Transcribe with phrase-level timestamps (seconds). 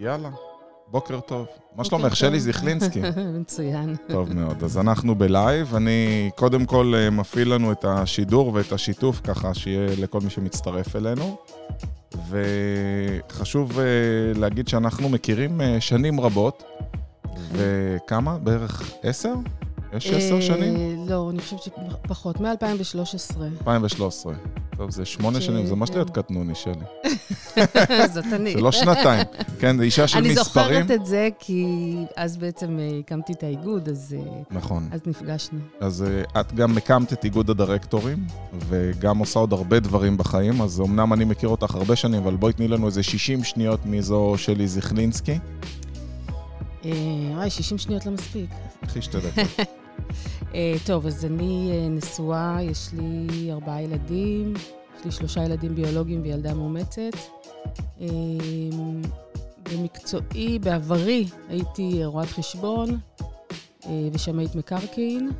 [0.00, 0.30] יאללה,
[0.90, 1.46] בוקר טוב.
[1.76, 3.00] מה שלומך, שלי זיכלינסקי?
[3.40, 3.96] מצוין.
[4.08, 5.74] טוב מאוד, אז אנחנו בלייב.
[5.74, 10.96] אני קודם כל אה, מפעיל לנו את השידור ואת השיתוף, ככה שיהיה לכל מי שמצטרף
[10.96, 11.36] אלינו.
[12.28, 13.84] וחשוב אה,
[14.34, 16.62] להגיד שאנחנו מכירים אה, שנים רבות.
[17.52, 18.38] וכמה?
[18.38, 19.34] בערך עשר?
[19.92, 21.06] יש עשר שנים?
[21.08, 23.40] לא, אני חושבת שפחות, מ-2013.
[23.60, 24.34] 2013.
[24.78, 26.72] טוב, זה שמונה שנים, זה ממש להיות קטנוני, שלי.
[28.14, 28.52] זאת אני.
[28.52, 29.26] זה לא שנתיים.
[29.58, 30.66] כן, זה אישה של מספרים.
[30.66, 31.66] אני זוכרת את זה, כי
[32.16, 34.16] אז בעצם אה, הקמתי את האיגוד, אז...
[34.18, 34.88] אה, נכון.
[34.92, 35.58] אז נפגשנו.
[35.80, 38.18] אז אה, את גם הקמת את איגוד הדירקטורים,
[38.68, 42.52] וגם עושה עוד הרבה דברים בחיים, אז אמנם אני מכיר אותך הרבה שנים, אבל בואי
[42.52, 45.38] תני לנו איזה 60 שניות מזו שלי זיכלינסקי.
[46.84, 48.50] וואי, 60 שניות לא מספיק.
[48.86, 49.66] קחי שתי דקות.
[50.86, 54.54] טוב, אז אני נשואה, יש לי ארבעה ילדים,
[54.98, 57.12] יש לי שלושה ילדים ביולוגיים וילדה מאומצת.
[59.72, 62.98] במקצועי, בעברי, הייתי רואת חשבון
[64.12, 65.30] ושמאית מקרקעין,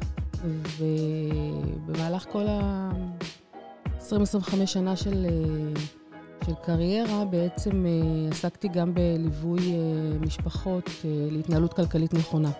[1.86, 5.26] ובמהלך כל ה-20-25 שנה של,
[6.46, 7.86] של קריירה, בעצם
[8.32, 9.72] עסקתי גם בליווי
[10.20, 12.50] משפחות להתנהלות כלכלית נכונה.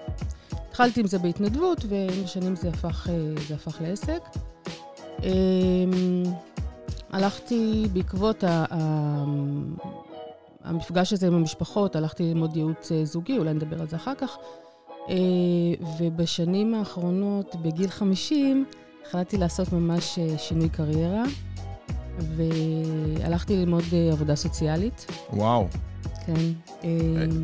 [0.50, 3.08] התחלתי עם זה בהתנדבות, ועם השנים זה הפך,
[3.48, 4.22] זה הפך לעסק.
[7.12, 8.44] הלכתי בעקבות
[10.64, 14.36] המפגש הזה עם המשפחות, הלכתי ללמוד ייעוץ זוגי, אולי נדבר על זה אחר כך.
[16.00, 18.64] ובשנים האחרונות, בגיל 50,
[19.06, 21.22] החלטתי לעשות ממש שינוי קריירה,
[22.18, 25.06] והלכתי ללמוד עבודה סוציאלית.
[25.32, 25.66] וואו.
[26.26, 26.34] כן.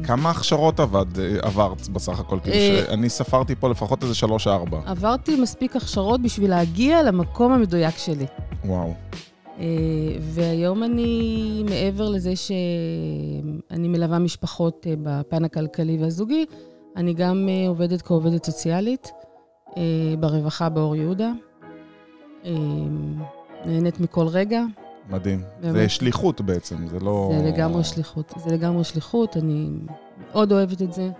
[0.05, 1.07] כמה הכשרות עבד,
[1.43, 2.39] עברת בסך הכל?
[2.43, 4.81] כאילו שאני ספרתי פה לפחות איזה שלוש-ארבע.
[4.87, 8.27] עברתי מספיק הכשרות בשביל להגיע למקום המדויק שלי.
[8.65, 8.95] וואו.
[10.21, 16.47] והיום אני, מעבר לזה שאני מלווה משפחות בפן הכלכלי והזוגי,
[16.97, 19.13] אני גם עובדת כעובדת סוציאלית
[20.21, 21.33] ברווחה באור יהודה.
[23.67, 24.63] נהנית מכל רגע.
[25.11, 25.43] מדהים.
[25.61, 25.75] באמת.
[25.75, 27.31] זה שליחות בעצם, זה לא...
[27.39, 28.33] זה לגמרי שליחות.
[28.37, 29.69] זה לגמרי שליחות, אני
[30.31, 31.11] מאוד אוהבת את זה.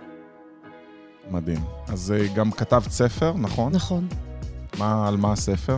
[1.31, 1.59] מדהים.
[1.87, 3.73] אז גם כתבת ספר, נכון?
[3.73, 4.07] נכון.
[4.79, 5.77] מה, על מה הספר?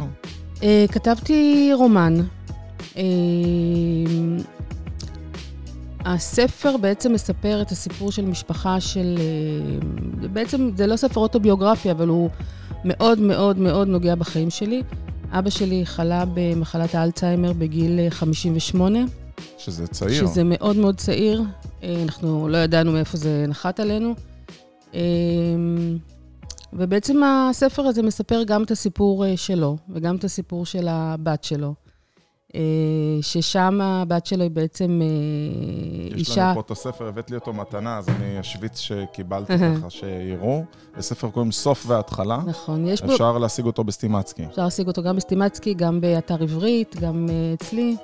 [0.91, 2.13] כתבתי רומן.
[6.05, 9.19] הספר בעצם מספר את הסיפור של משפחה של...
[10.33, 12.29] בעצם זה לא ספר אוטוביוגרפי, אבל הוא
[12.85, 14.83] מאוד מאוד מאוד נוגע בחיים שלי.
[15.31, 18.99] אבא שלי חלה במחלת האלצהיימר בגיל 58.
[19.57, 20.27] שזה צעיר.
[20.27, 21.43] שזה מאוד מאוד צעיר.
[21.83, 24.15] אנחנו לא ידענו מאיפה זה נחת עלינו.
[26.73, 31.86] ובעצם הספר הזה מספר גם את הסיפור שלו, וגם את הסיפור של הבת שלו.
[33.21, 35.01] ששם הבת שלו היא בעצם
[36.15, 36.31] אישה...
[36.31, 40.63] יש לנו פה את הספר, הבאת לי אותו מתנה, אז אני אשוויץ שקיבלתי ככה שיראו.
[40.97, 42.39] בספר קוראים סוף והתחלה.
[42.45, 43.11] נכון, יש בו...
[43.11, 44.45] אפשר להשיג אותו בסטימצקי.
[44.45, 47.95] אפשר להשיג אותו גם בסטימצקי, גם באתר עברית, גם אצלי.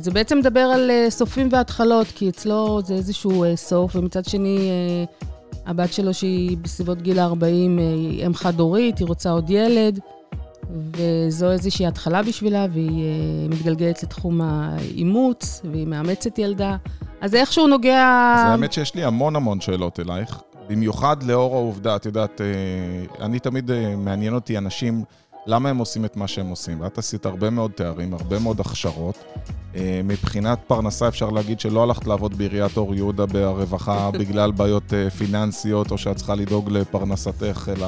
[0.00, 4.70] זה בעצם מדבר על סופים והתחלות, כי אצלו זה איזשהו סוף, ומצד שני,
[5.66, 7.44] הבת שלו שהיא בסביבות גיל ה-40,
[7.78, 10.00] היא אם חד-הורית, היא רוצה עוד ילד.
[10.70, 13.04] וזו איזושהי התחלה בשבילה, והיא
[13.48, 16.76] מתגלגלת לתחום האימוץ, והיא מאמצת ילדה.
[17.20, 18.34] אז זה איכשהו נוגע...
[18.36, 22.40] אז האמת שיש לי המון המון שאלות אלייך, במיוחד לאור העובדה, את יודעת,
[23.20, 25.04] אני תמיד מעניין אותי אנשים,
[25.46, 26.80] למה הם עושים את מה שהם עושים.
[26.80, 29.24] ואת עשית הרבה מאוד תארים, הרבה מאוד הכשרות.
[30.04, 35.98] מבחינת פרנסה אפשר להגיד שלא הלכת לעבוד בעיריית אור יהודה ברווחה בגלל בעיות פיננסיות, או
[35.98, 37.86] שאת צריכה לדאוג לפרנסתך, אלא...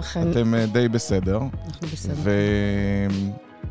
[0.00, 0.30] אכן.
[0.30, 1.38] אתם די בסדר.
[1.38, 2.30] אנחנו בסדר.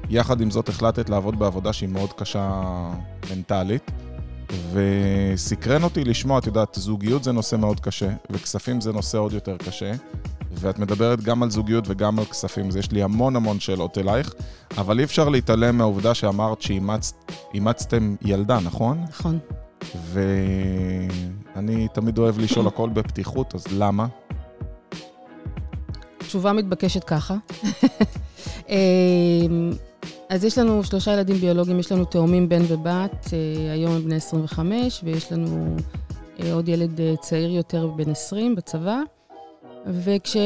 [0.10, 2.62] ויחד עם זאת החלטת לעבוד בעבודה שהיא מאוד קשה
[3.32, 3.92] מנטלית.
[4.74, 9.58] וסקרן אותי לשמוע, את יודעת, זוגיות זה נושא מאוד קשה, וכספים זה נושא עוד יותר
[9.58, 9.92] קשה.
[10.54, 14.34] ואת מדברת גם על זוגיות וגם על כספים, אז יש לי המון המון שאלות אלייך,
[14.78, 19.04] אבל אי אפשר להתעלם מהעובדה שאמרת שאימצתם ילדה, נכון?
[19.10, 19.40] נכון.
[21.56, 24.08] ואני תמיד אוהב לשאול הכל בפתיחות, אז למה?
[26.28, 27.36] תשובה מתבקשת ככה.
[30.30, 33.28] אז יש לנו שלושה ילדים ביולוגיים, יש לנו תאומים בן ובת,
[33.72, 35.76] היום הם בני 25, ויש לנו
[36.52, 39.00] עוד ילד צעיר יותר, בן 20, בצבא.
[39.86, 40.38] וכש...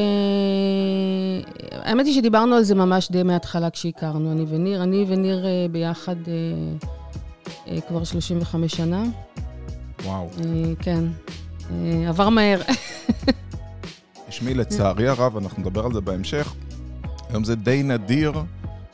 [1.71, 4.83] האמת היא שדיברנו על זה ממש די מההתחלה כשהכרנו, אני וניר.
[4.83, 6.15] אני וניר ביחד
[7.87, 9.03] כבר 35 שנה.
[10.03, 10.27] וואו.
[10.79, 11.03] כן,
[12.07, 12.61] עבר מהר.
[14.31, 16.53] תשמעי, לצערי הרב, אנחנו נדבר על זה בהמשך,
[17.29, 18.31] היום זה די נדיר.
[18.31, 18.43] זאת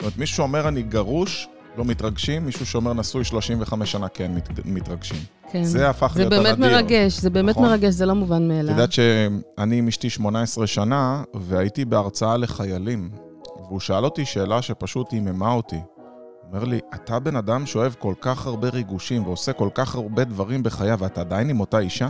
[0.01, 1.47] אומרת, מישהו אומר אני גרוש,
[1.77, 5.17] לא מתרגשים, מישהו שאומר נשוי 35 שנה כן מת, מתרגשים.
[5.51, 5.63] כן.
[5.63, 6.55] זה הפך להיות זה הנדיר.
[6.55, 7.69] באמת מרגש, זה באמת נכון?
[7.69, 8.65] מרגש, זה לא מובן מאליו.
[8.65, 13.09] את יודעת שאני עם אשתי 18 שנה, והייתי בהרצאה לחיילים,
[13.67, 15.79] והוא שאל אותי שאלה שפשוט היממה אותי.
[16.53, 20.63] אומר לי, אתה בן אדם שאוהב כל כך הרבה ריגושים ועושה כל כך הרבה דברים
[20.63, 22.07] בחייו, ואתה עדיין עם אותה אישה?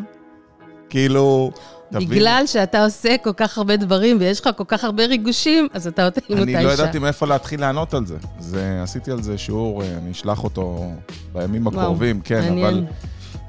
[0.89, 1.51] כאילו,
[1.91, 5.87] תבין, בגלל שאתה עושה כל כך הרבה דברים ויש לך כל כך הרבה ריגושים, אז
[5.87, 6.67] אתה אותה עם אותה אני אישה.
[6.67, 8.17] לא ידעתי מאיפה להתחיל לענות על זה.
[8.39, 8.79] זה.
[8.83, 10.91] עשיתי על זה שיעור, אה, אני אשלח אותו
[11.33, 12.85] בימים הקרובים, כן, אבל, מעניין.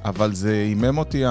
[0.05, 1.23] אבל זה הימם אותי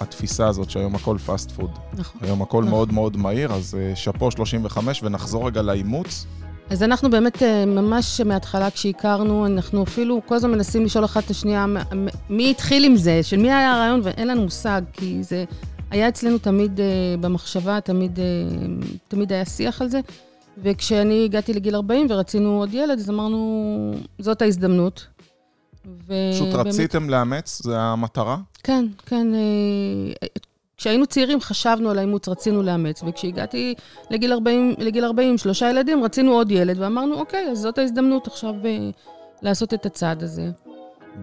[0.00, 1.70] התפיסה הזאת שהיום הכל פאסט פוד.
[1.92, 2.20] נכון.
[2.24, 2.70] היום הכל נכון.
[2.70, 6.26] מאוד מאוד מהיר, אז אה, שאפו 35 ונחזור רגע לאימוץ.
[6.72, 11.30] אז אנחנו באמת, אה, ממש מההתחלה כשהכרנו, אנחנו אפילו כל הזמן מנסים לשאול אחת את
[11.30, 11.66] השנייה,
[12.30, 15.44] מי התחיל עם זה, של מי היה הרעיון, ואין לנו מושג, כי זה
[15.90, 16.84] היה אצלנו תמיד אה,
[17.20, 18.24] במחשבה, תמיד, אה,
[19.08, 20.00] תמיד היה שיח על זה.
[20.62, 25.06] וכשאני הגעתי לגיל 40 ורצינו עוד ילד, אז אמרנו, זאת ההזדמנות.
[26.06, 28.36] ו- פשוט באמת- רציתם לאמץ, זה המטרה.
[28.62, 29.26] כן, כן.
[30.82, 33.74] כשהיינו צעירים חשבנו על האימוץ, רצינו לאמץ, וכשהגעתי
[34.10, 38.54] לגיל 40, לגיל 40, שלושה ילדים, רצינו עוד ילד, ואמרנו, אוקיי, אז זאת ההזדמנות עכשיו
[38.64, 38.90] אה,
[39.42, 40.50] לעשות את הצעד הזה.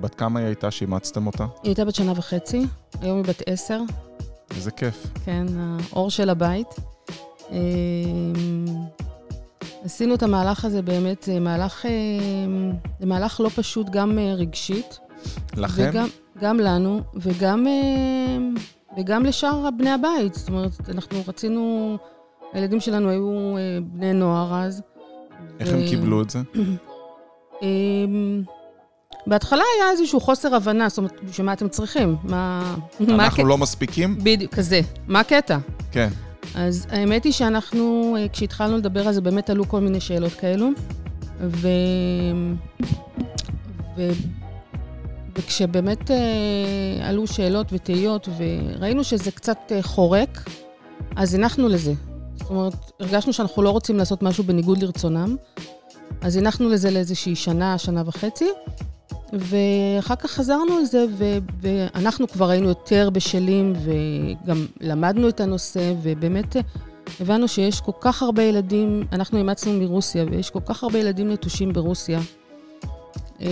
[0.02, 1.44] בת כמה היא הייתה שאימצתם אותה?
[1.44, 2.66] היא הייתה בת שנה וחצי,
[3.02, 3.82] היום היא בת עשר,
[4.56, 5.08] איזה כיף.
[5.26, 5.46] כן,
[5.92, 6.76] האור של הבית.
[7.52, 7.58] אה,
[9.84, 11.92] עשינו את המהלך הזה באמת, זה מהלך, אה,
[13.00, 15.00] זה מהלך לא פשוט, גם רגשית.
[15.58, 15.90] לכם?
[15.90, 16.08] וגם
[16.42, 17.68] גם לנו, וגם,
[18.98, 20.34] וגם לשאר בני הבית.
[20.34, 21.98] זאת אומרת, אנחנו רצינו,
[22.54, 24.82] הילדים שלנו היו אה, בני נוער אז.
[25.60, 26.40] איך הם קיבלו את זה?
[27.64, 27.68] אה,
[29.28, 32.16] בהתחלה היה איזשהו חוסר הבנה, זאת אומרת, בשביל מה אתם צריכים?
[32.24, 32.76] מה...
[33.00, 33.44] מה אנחנו הקטע?
[33.44, 34.18] לא מספיקים?
[34.24, 34.82] בדיוק, כזה.
[35.08, 35.58] מה הקטע?
[35.92, 36.10] כן.
[36.56, 40.70] אז האמת היא שאנחנו, אה, כשהתחלנו לדבר על זה, באמת עלו כל מיני שאלות כאלו.
[41.40, 41.68] ו...
[43.98, 44.12] ו...
[45.40, 46.18] וכשבאמת אה,
[47.02, 50.50] עלו שאלות ותהיות, וראינו שזה קצת אה, חורק,
[51.16, 51.94] אז הנחנו לזה.
[52.36, 55.36] זאת אומרת, הרגשנו שאנחנו לא רוצים לעשות משהו בניגוד לרצונם,
[56.22, 58.48] אז הנחנו לזה לאיזושהי שנה, שנה וחצי,
[59.34, 66.56] ואחר כך חזרנו לזה, ו- ואנחנו כבר היינו יותר בשלים, וגם למדנו את הנושא, ובאמת
[66.56, 66.62] אה,
[67.20, 71.74] הבנו שיש כל כך הרבה ילדים, אנחנו אימצנו מרוסיה, ויש כל כך הרבה ילדים נטושים
[71.74, 72.20] ברוסיה.
[73.42, 73.48] אה,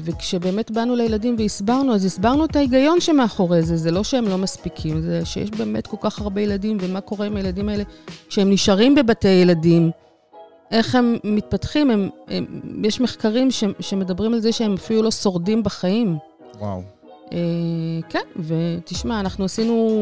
[0.00, 5.00] וכשבאמת באנו לילדים והסברנו, אז הסברנו את ההיגיון שמאחורי זה, זה לא שהם לא מספיקים,
[5.00, 7.84] זה שיש באמת כל כך הרבה ילדים, ומה קורה עם הילדים האלה
[8.28, 9.90] כשהם נשארים בבתי ילדים.
[10.70, 15.62] איך הם מתפתחים, הם, הם, יש מחקרים ש, שמדברים על זה שהם אפילו לא שורדים
[15.62, 16.16] בחיים.
[16.58, 16.82] וואו.
[17.32, 17.38] אה,
[18.08, 19.98] כן, ותשמע, אנחנו עשינו,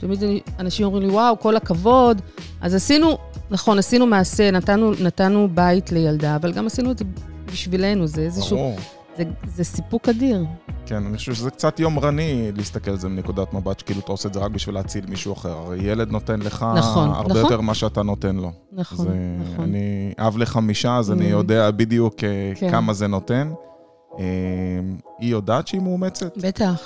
[0.00, 0.22] תמיד
[0.58, 2.20] אנשים אומרים לי, וואו, כל הכבוד.
[2.60, 3.18] אז עשינו,
[3.50, 7.04] נכון, עשינו מעשה, נתנו, נתנו בית לילדה, אבל גם עשינו את זה
[7.46, 8.76] בשבילנו, זה איזשהו, ברור.
[9.16, 10.44] זה, זה סיפוק אדיר.
[10.86, 14.34] כן, אני חושב שזה קצת יומרני להסתכל על זה מנקודת מבט, שכאילו אתה עושה את
[14.34, 15.50] זה רק בשביל להציל מישהו אחר.
[15.52, 17.36] הרי ילד נותן לך נכון, הרבה נכון.
[17.42, 18.52] יותר ממה שאתה נותן לו.
[18.72, 19.14] נכון, זה,
[19.52, 19.64] נכון.
[19.64, 21.30] אני אב לחמישה, אז אני Mm.
[21.30, 22.70] יודע בדיוק אה, כן.
[22.70, 23.52] כמה זה נותן.
[24.18, 24.24] אה,
[25.18, 26.38] היא יודעת שהיא מאומצת?
[26.38, 26.82] בטח.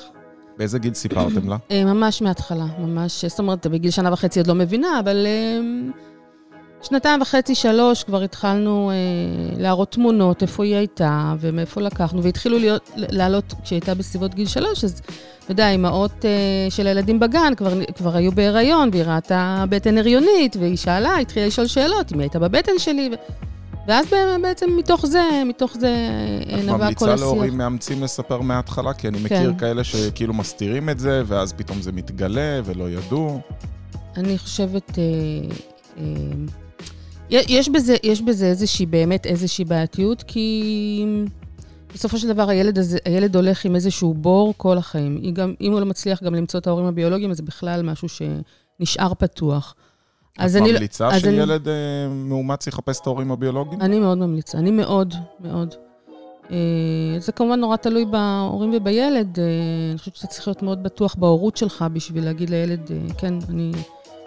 [0.58, 1.56] באיזה גיל סיפרתם לה?
[1.70, 5.26] אה, ממש מההתחלה, ממש, זאת אומרת, בגיל שנה וחצי עוד לא מבינה, אבל
[6.90, 8.94] שנתיים וחצי, שלוש, כבר התחלנו אה,
[9.58, 14.84] להראות תמונות, איפה היא הייתה ומאיפה לקחנו, והתחילו להיות, לעלות, כשהיא הייתה בסביבות גיל שלוש,
[14.84, 15.02] אז,
[15.44, 16.30] אתה יודע, אימהות אה,
[16.70, 21.66] של הילדים בגן כבר, כבר היו בהיריון, והיא ראתה בטן הריונית, והיא שאלה, התחילה לשאול
[21.66, 23.14] שאלות, אם היא הייתה בבטן שלי, ו...
[23.86, 24.06] ואז
[24.42, 27.20] בעצם מתוך זה, מתוך זה אה, את נבע כל ממליצה השיח.
[27.20, 28.92] להורים מאמצים לספר מההתחלה?
[28.92, 29.58] כי אני מכיר כן.
[29.58, 33.40] כאלה שכאילו מסתירים את זה, ואז פתאום זה מתגלה ולא ידעו.
[34.16, 35.04] אני חושבת, אה,
[35.98, 36.04] אה,
[37.30, 41.04] יש בזה, יש בזה איזושהי, באמת איזושהי בעייתיות, כי
[41.94, 45.20] בסופו של דבר הילד הזה, הילד הולך עם איזשהו בור כל החיים.
[45.32, 49.14] גם, אם הוא לא מצליח גם למצוא את ההורים הביולוגיים, אז זה בכלל משהו שנשאר
[49.14, 49.74] פתוח.
[50.38, 51.74] אז את אני, לא- ממליצה אז אני- שילד אה,
[52.08, 53.80] מאומץ יחפש את ההורים הביולוגיים?
[53.80, 55.74] אני מאוד ממליצה, אני מאוד, מאוד.
[56.50, 56.56] אה,
[57.18, 59.38] זה כמובן נורא תלוי בהורים ובילד.
[59.38, 59.44] אה,
[59.90, 63.72] אני חושבת שאתה צריך להיות מאוד בטוח בהורות שלך בשביל להגיד לילד, כן, אני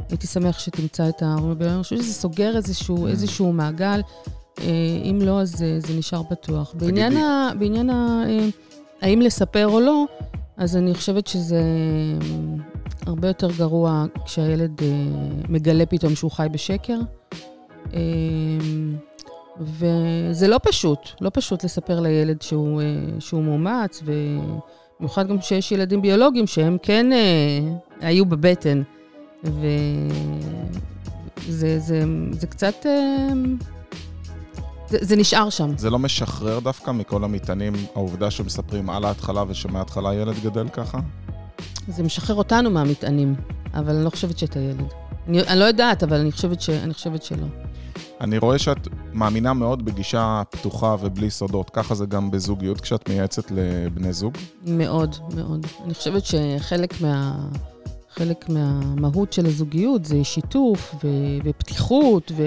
[0.09, 1.73] הייתי שמח שתמצא את ההורים הביולוגיים.
[1.75, 3.09] אני חושבת שזה סוגר איזשהו, Mm.
[3.09, 4.01] איזשהו מעגל.
[4.59, 4.65] אה,
[5.03, 6.73] אם לא, אז זה, זה נשאר פתוח.
[6.77, 8.47] בעניין, ה, בעניין ה, אה,
[9.01, 10.05] האם לספר או לא,
[10.57, 12.25] אז אני חושבת שזה אה,
[13.05, 14.87] הרבה יותר גרוע כשהילד אה,
[15.49, 16.99] מגלה פתאום שהוא חי בשקר.
[17.93, 17.99] אה,
[19.61, 22.85] וזה לא פשוט, לא פשוט לספר לילד שהוא, אה,
[23.19, 27.59] שהוא מאומץ, ובמיוחד גם שיש ילדים ביולוגיים שהם כן אה,
[28.01, 28.81] היו בבטן.
[29.43, 29.79] וזה
[31.79, 32.85] זה, זה קצת...
[32.85, 33.29] אה,
[34.89, 35.77] זה, זה נשאר שם.
[35.77, 40.99] זה לא משחרר דווקא מכל המטענים, העובדה שמספרים על ההתחלה ושמההתחלה הילד גדל ככה?
[41.87, 43.35] זה משחרר אותנו מהמטענים,
[43.73, 44.93] אבל אני לא חושבת שאת הילד.
[45.27, 47.45] אני, אני לא יודעת, אבל אני חושבת, ש, אני חושבת שלא.
[48.21, 51.69] אני רואה שאת מאמינה מאוד בגישה פתוחה ובלי סודות.
[51.69, 54.33] ככה זה גם בזוגיות כשאת מייעצת לבני זוג?
[54.65, 55.65] מאוד, מאוד.
[55.85, 57.47] אני חושבת שחלק מה...
[58.15, 61.07] חלק מהמהות של הזוגיות זה שיתוף ו-
[61.43, 62.43] ופתיחות ו...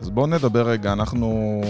[0.00, 1.60] אז בואו נדבר רגע, אנחנו...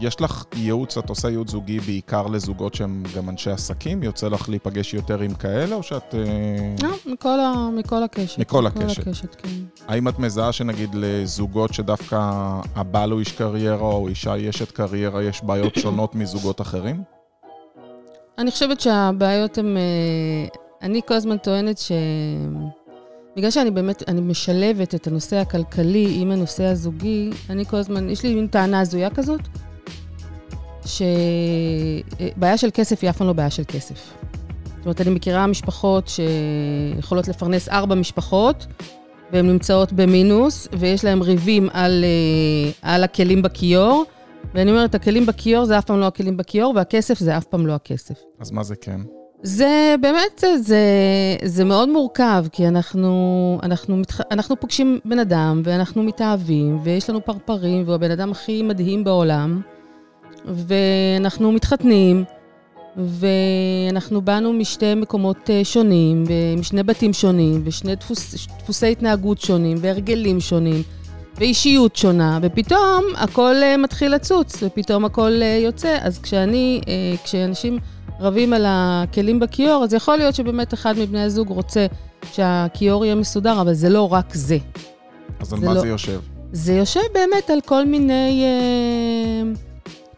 [0.00, 4.02] יש לך ייעוץ, את עושה ייעוץ זוגי בעיקר לזוגות שהם גם אנשי עסקים?
[4.02, 6.14] יוצא לך להיפגש יותר עם כאלה, או שאת...
[6.14, 7.68] אה, לא, מכל, ה...
[7.76, 8.38] מכל הקשת.
[8.38, 9.00] מכל הקשת.
[9.00, 9.48] מכל הקשת, כן.
[9.88, 12.16] האם את מזהה שנגיד לזוגות שדווקא
[12.74, 17.02] הבעל הוא איש קריירה, או אישה היא אשת קריירה, יש בעיות שונות מזוגות אחרים?
[18.38, 19.76] אני חושבת שהבעיות הן...
[20.82, 21.92] אני כל הזמן טוענת ש...
[23.36, 28.22] בגלל שאני באמת, אני משלבת את הנושא הכלכלי עם הנושא הזוגי, אני כל הזמן, יש
[28.22, 29.40] לי מין טענה הזויה כזאת,
[30.86, 34.12] שבעיה של כסף היא אף פעם לא בעיה של כסף.
[34.76, 38.66] זאת אומרת, אני מכירה משפחות שיכולות לפרנס ארבע משפחות,
[39.32, 44.04] והן נמצאות במינוס, ויש להן ריבים על, אה, על הכלים בכיור,
[44.54, 47.72] ואני אומרת, הכלים בכיור זה אף פעם לא הכלים בכיור, והכסף זה אף פעם לא
[47.72, 48.14] הכסף.
[48.40, 49.00] אז מה זה כן?
[49.42, 50.84] זה באמת, זה,
[51.44, 54.20] זה מאוד מורכב, כי אנחנו, אנחנו, מתח...
[54.30, 59.60] אנחנו פוגשים בן אדם, ואנחנו מתאהבים, ויש לנו פרפרים, והוא הבן אדם הכי מדהים בעולם,
[60.44, 62.24] ואנחנו מתחתנים,
[62.96, 70.40] ואנחנו באנו משתי מקומות אה, שונים, ומשני בתים שונים, ושני דפוס, דפוסי התנהגות שונים, והרגלים
[70.40, 70.82] שונים,
[71.36, 75.98] ואישיות שונה, ופתאום הכל אה, מתחיל לצוץ, ופתאום הכל אה, יוצא.
[76.02, 76.80] אז כשאני,
[77.24, 77.78] כשאנשים...
[78.20, 81.86] רבים על הכלים בכיור, אז יכול להיות שבאמת אחד מבני הזוג רוצה
[82.32, 84.58] שהכיור יהיה מסודר, אבל זה לא רק זה.
[85.40, 85.80] אז על מה לא...
[85.80, 86.20] זה יושב?
[86.52, 89.52] זה יושב באמת על כל מיני אה,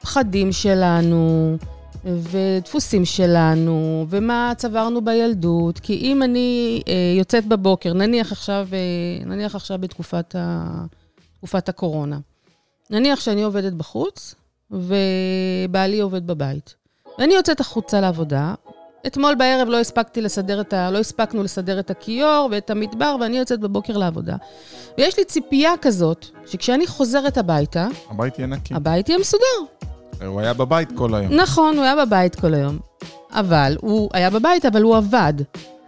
[0.00, 1.56] פחדים שלנו,
[2.04, 5.78] ודפוסים שלנו, ומה צברנו בילדות.
[5.78, 10.66] כי אם אני אה, יוצאת בבוקר, נניח עכשיו, אה, נניח עכשיו בתקופת ה,
[11.36, 12.18] תקופת הקורונה,
[12.90, 14.34] נניח שאני עובדת בחוץ,
[14.70, 16.81] ובעלי עובד בבית.
[17.18, 18.54] ואני יוצאת החוצה לעבודה.
[19.06, 20.90] אתמול בערב לא הספקתי לסדר את ה...
[20.90, 24.36] לא הספקנו לסדר את הכיור ואת המדבר, ואני יוצאת בבוקר לעבודה.
[24.98, 27.88] ויש לי ציפייה כזאת, שכשאני חוזרת הביתה...
[28.10, 28.74] הבית יהיה נקי.
[28.74, 29.44] הבית יהיה מסודר.
[30.26, 31.32] הוא היה בבית כל היום.
[31.32, 32.78] נכון, הוא היה בבית כל היום.
[33.30, 35.34] אבל, הוא היה בבית, אבל הוא עבד.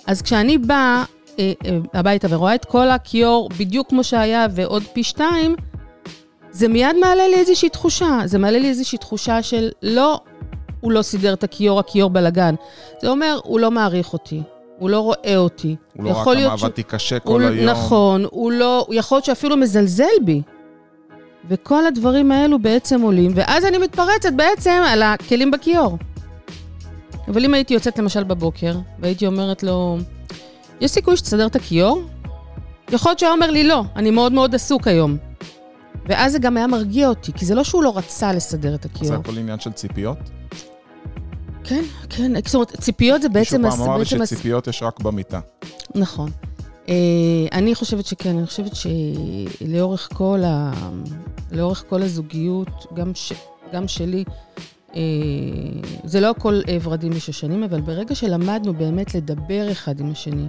[0.07, 1.05] אז כשאני באה
[1.39, 5.57] אה, אה, הביתה ורואה את כל הכיור בדיוק כמו שהיה ועוד פי שתיים,
[6.51, 8.21] זה מיד מעלה לי איזושהי תחושה.
[8.25, 10.21] זה מעלה לי איזושהי תחושה של לא,
[10.85, 12.55] הוא לא סידר את הכיור, הכיור בלאגן.
[13.03, 14.43] זה אומר, הוא לא מעריך אותי,
[14.79, 15.77] הוא לא רואה אותי.
[15.97, 16.85] הוא לא רק אמר, עבדתי ש...
[16.89, 17.71] קשה כל הוא, היום.
[17.71, 20.43] נכון, הוא לא, יכול להיות שאפילו מזלזל בי.
[21.49, 25.99] וכל הדברים האלו בעצם עולים, ואז אני מתפרצת בעצם על הכלים בכיור.
[27.29, 29.99] אבל אם הייתי יוצאת למשל בבוקר, והייתי אומרת לו,
[30.81, 32.03] יש סיכוי שתסדר את הכיור?
[32.91, 35.17] יכול להיות שהיה אומר לי, לא, אני מאוד מאוד עסוק היום.
[36.09, 39.09] ואז זה גם היה מרגיע אותי, כי זה לא שהוא לא רצה לסדר את הכיור.
[39.09, 40.19] זה הכל עניין של ציפיות?
[41.65, 43.63] כן, כן, זאת אומרת, ציפיות זה בעצם...
[43.63, 45.41] מישהו פעם אמר לי שציפיות יש רק במיטה.
[45.95, 46.31] נכון.
[46.89, 46.95] אה,
[47.53, 50.73] אני חושבת שכן, אני חושבת שלאורך כל, ה...
[51.53, 53.33] לאורך כל הזוגיות, גם, ש...
[53.73, 54.25] גם שלי,
[54.97, 55.01] אה,
[56.05, 60.47] זה לא הכל ורדים ושושנים, אבל ברגע שלמדנו באמת לדבר אחד עם השני,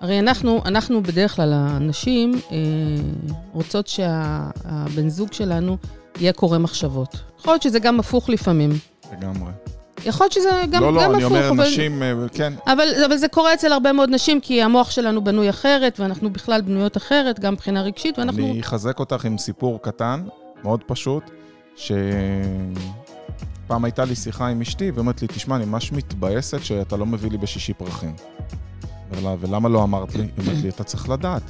[0.00, 2.56] הרי אנחנו, אנחנו בדרך כלל, הנשים, אה,
[3.52, 5.76] רוצות שהבן זוג שלנו
[6.20, 7.16] יהיה קורא מחשבות.
[7.38, 8.70] יכול להיות שזה גם הפוך לפעמים.
[9.12, 9.65] לגמרי.
[10.04, 11.22] יכול להיות שזה גם, לא, לא, גם הפוך.
[11.22, 12.52] לא, לא, אני אומר אבל, נשים, אה, כן.
[12.66, 16.60] אבל, אבל זה קורה אצל הרבה מאוד נשים, כי המוח שלנו בנוי אחרת, ואנחנו בכלל
[16.60, 18.50] בנויות אחרת, גם מבחינה רגשית, ואנחנו...
[18.50, 20.24] אני אחזק אותך עם סיפור קטן,
[20.64, 21.22] מאוד פשוט,
[21.76, 21.94] שפעם
[23.84, 27.30] הייתה לי שיחה עם אשתי, והיא אומרת לי, תשמע, אני ממש מתבאסת שאתה לא מביא
[27.30, 28.14] לי בשישי פרחים.
[29.10, 30.22] אומר לה, ולמה לא אמרת לי?
[30.22, 31.42] היא אומרת לי, אתה צריך לדעת.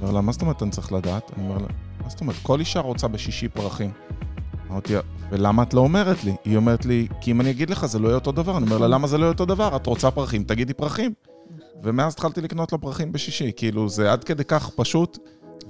[0.00, 1.30] אומר לה, מה זאת אומרת אני צריך לדעת?
[1.36, 1.66] אני אומר לה,
[2.02, 2.36] מה זאת אומרת?
[2.42, 3.90] כל אישה רוצה בשישי פרחים.
[4.72, 4.94] אמרתי,
[5.30, 6.34] ולמה את לא אומרת לי?
[6.44, 8.56] היא אומרת לי, כי אם אני אגיד לך זה לא יהיה אותו דבר.
[8.56, 9.76] אני אומר לה, למה זה לא יהיה אותו דבר?
[9.76, 11.12] את רוצה פרחים, תגידי פרחים.
[11.82, 13.52] ומאז התחלתי לקנות לו פרחים בשישי.
[13.56, 15.18] כאילו, זה עד כדי כך פשוט.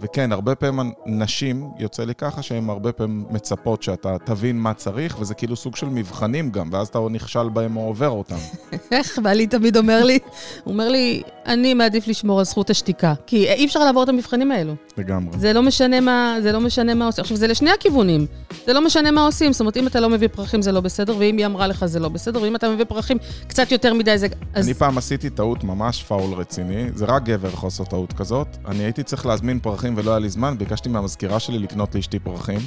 [0.00, 5.20] וכן, הרבה פעמים נשים, יוצא לי ככה, שהן הרבה פעמים מצפות שאתה תבין מה צריך,
[5.20, 8.36] וזה כאילו סוג של מבחנים גם, ואז אתה נכשל בהם או עובר אותם.
[8.92, 10.18] איך, בעלי תמיד אומר לי,
[10.64, 14.50] הוא אומר לי, אני מעדיף לשמור על זכות השתיקה, כי אי אפשר לעבור את המבחנים
[14.50, 14.74] האלו.
[14.98, 15.38] לגמרי.
[15.38, 17.22] זה לא משנה מה, זה לא משנה מה עושים.
[17.22, 18.26] עכשיו, זה לשני הכיוונים.
[18.66, 21.16] זה לא משנה מה עושים, זאת אומרת, אם אתה לא מביא פרחים זה לא בסדר,
[21.18, 24.26] ואם היא אמרה לך זה לא בסדר, ואם אתה מביא פרחים קצת יותר מדי זה...
[24.54, 24.66] אז...
[24.66, 28.48] אני פעם עשיתי טעות ממש פאול רציני, זה רק גבר יכול לעשות טעות כזאת.
[28.66, 32.60] אני הייתי צריך להזמין פרחים ולא היה לי זמן, ביקשתי מהמזכירה שלי לקנות לאשתי פרחים,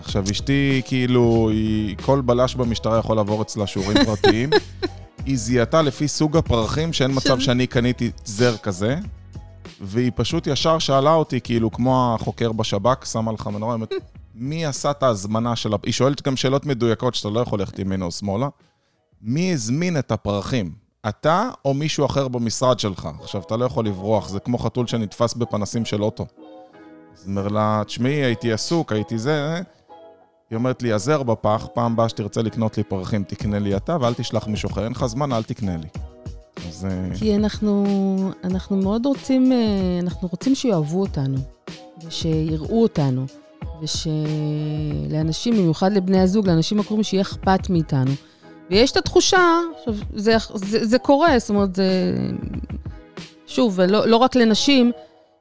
[0.00, 4.50] עכשיו, אשתי, כאילו, היא, כל בלש במשטרה יכול לעבור אצלה שיעורים פרטיים.
[5.24, 8.96] היא זיהתה לפי סוג הפרחים, שאין מצב שאני קניתי זר כזה,
[9.80, 13.92] והיא פשוט ישר שאלה אותי, כאילו, כמו החוקר בשב"כ, שמה לך מנורה, אומרת,
[14.34, 15.70] מי עשה את ההזמנה של...
[15.82, 18.48] היא שואלת גם שאלות מדויקות שאתה לא יכול ללכת ימינה או שמאלה.
[19.22, 20.72] מי הזמין את הפרחים?
[21.08, 23.08] אתה או מישהו אחר במשרד שלך?
[23.22, 26.26] עכשיו, אתה לא יכול לברוח, זה כמו חתול שנתפס בפנסים של אוטו.
[27.14, 29.60] אז אומר לה, תשמעי, הייתי עסוק, הייתי זה...
[30.50, 34.14] היא אומרת לי, עזר בפח, פעם הבאה שתרצה לקנות לי פרחים, תקנה לי אתה, ואל
[34.14, 34.84] תשלח מישהו אחר.
[34.84, 35.88] אין לך זמן, אל תקנה לי.
[36.68, 36.84] אז...
[36.90, 37.86] אה, כי אנחנו,
[38.44, 39.58] אנחנו מאוד רוצים, אה,
[40.02, 41.36] אנחנו רוצים שיאהבו אותנו,
[42.04, 43.26] ושיראו אותנו,
[43.82, 48.10] ושלאנשים, במיוחד לבני הזוג, לאנשים הקרובים, שיהיה אכפת מאיתנו.
[48.70, 52.14] ויש את התחושה, עכשיו, זה, זה, זה קורה, זאת אומרת, זה...
[53.46, 54.92] שוב, ולא, לא רק לנשים,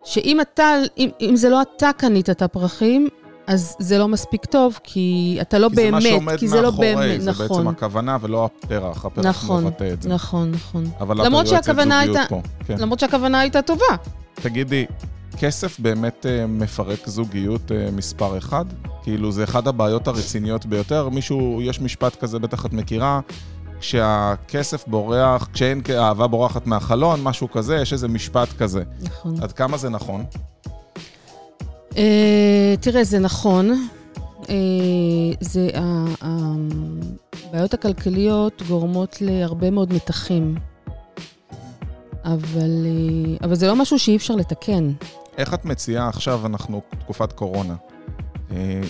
[0.03, 3.08] שאם אתה, אם, אם זה לא אתה קנית את הפרחים,
[3.48, 6.03] אז זה לא מספיק טוב, כי אתה לא כי באמת,
[6.39, 7.18] כי זה לא באמת, נכון.
[7.18, 10.10] כי זה מה שעומד מאחורי, זה בעצם הכוונה ולא הפרח, הפרח נכון, מבטא את זה.
[10.10, 10.84] נכון, נכון.
[11.00, 12.41] אבל היועצת זוגיות הייתה, פה.
[12.65, 12.75] כן.
[12.79, 13.86] למרות שהכוונה הייתה טובה.
[14.34, 14.86] תגידי,
[15.39, 18.65] כסף באמת uh, מפרק זוגיות uh, מספר אחד?
[19.03, 21.10] כאילו, זה אחד הבעיות הרציניות ביותר.
[21.10, 23.20] מישהו, יש משפט כזה, בטח את מכירה,
[23.79, 28.83] כשהכסף בורח, כשאין אהבה בורחת מהחלון, משהו כזה, יש איזה משפט כזה.
[29.01, 29.36] נכון.
[29.41, 30.25] עד כמה זה נכון?
[31.89, 31.95] Uh,
[32.81, 33.88] תראה, זה נכון.
[34.41, 34.48] Uh,
[35.39, 35.69] זה,
[36.21, 40.55] הבעיות הכלכליות גורמות להרבה מאוד מתחים.
[42.25, 44.91] אבל, uh, אבל זה לא משהו שאי אפשר לתקן.
[45.38, 47.75] איך את מציעה עכשיו, אנחנו תקופת קורונה,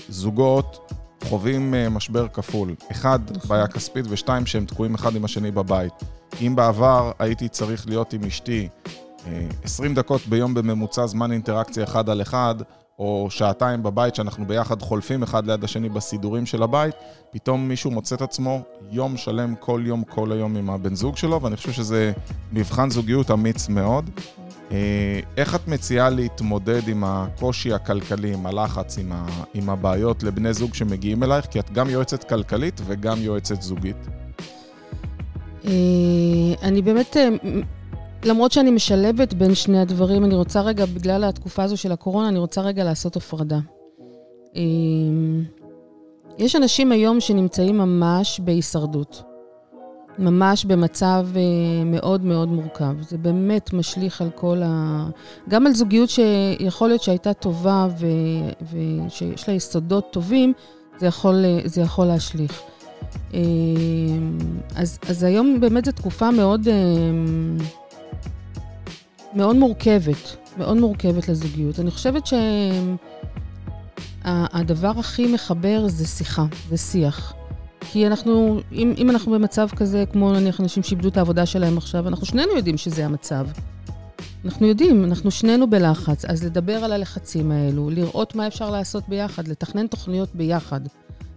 [0.10, 0.92] זוגות
[1.24, 2.76] חווים משבר כפול.
[2.92, 3.50] אחד, נכון.
[3.50, 5.94] בעיה כספית, ושתיים, שהם תקועים אחד עם השני בבית.
[6.42, 8.68] אם בעבר הייתי צריך להיות עם אשתי
[9.64, 12.56] 20 דקות ביום בממוצע זמן אינטראקציה אחד על אחד,
[13.00, 16.96] או שעתיים בבית שאנחנו ביחד חולפים אחד ליד השני בסידורים של הבית,
[17.32, 18.62] פתאום מישהו מוצא את עצמו
[18.92, 22.12] יום שלם, כל יום, כל היום עם הבן זוג שלו, ואני חושב שזה
[22.54, 24.10] מבחן זוגיות אמיץ מאוד.
[24.72, 30.54] אה, איך את מציעה להתמודד עם הקושי הכלכלי, עם הלחץ, עם, ה, עם הבעיות לבני
[30.54, 31.46] זוג שמגיעים אלייך?
[31.46, 34.08] כי את גם יועצת כלכלית וגם יועצת זוגית.
[35.66, 35.72] אה,
[36.64, 37.30] אני באמת אה,
[38.24, 42.40] למרות שאני משלבת בין שני הדברים, אני רוצה רגע, בגלל התקופה הזו של הקורונה, אני
[42.40, 43.60] רוצה רגע לעשות הפרדה.
[46.38, 49.29] יש אנשים היום שנמצאים ממש בהישרדות.
[50.20, 51.42] ממש במצב אה,
[51.86, 52.96] מאוד מאוד מורכב.
[53.02, 55.06] זה באמת משליך על כל ה...
[55.50, 58.08] גם על זוגיות שיכול להיות שהייתה טובה ו...
[58.72, 60.54] ושיש לה יסודות טובים,
[61.00, 62.62] זה יכול, זה יכול להשליך.
[63.34, 63.40] אמ,
[64.76, 66.68] אז, אז היום באמת זו תקופה מאוד...
[69.34, 71.80] מאוד מורכבת, מאוד מורכבת לזוגיות.
[71.80, 72.24] אני חושבת
[74.24, 77.34] שהדבר הכי מחבר זה שיחה, זה שיח.
[77.82, 82.08] כי אנחנו, אם, אם אנחנו במצב כזה, כמו נניח אנשים שאיבדו את העבודה שלהם עכשיו,
[82.08, 83.48] אנחנו שנינו יודעים שזה המצב.
[84.46, 89.48] אנחנו יודעים, אנחנו שנינו בלחץ, אז לדבר על הלחצים האלו, לראות מה אפשר לעשות ביחד,
[89.48, 90.82] לתכנן תוכניות ביחד,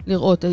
[0.07, 0.45] לראות.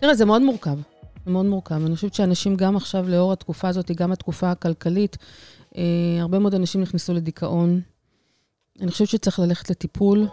[0.00, 0.78] תראה, זה מאוד מורכב,
[1.24, 1.84] זה מאוד מורכב.
[1.86, 5.16] אני חושבת שאנשים גם עכשיו, לאור התקופה הזאת, גם התקופה הכלכלית,
[5.76, 5.82] אה,
[6.20, 7.80] הרבה מאוד אנשים נכנסו לדיכאון.
[8.80, 10.26] אני חושבת שצריך ללכת לטיפול,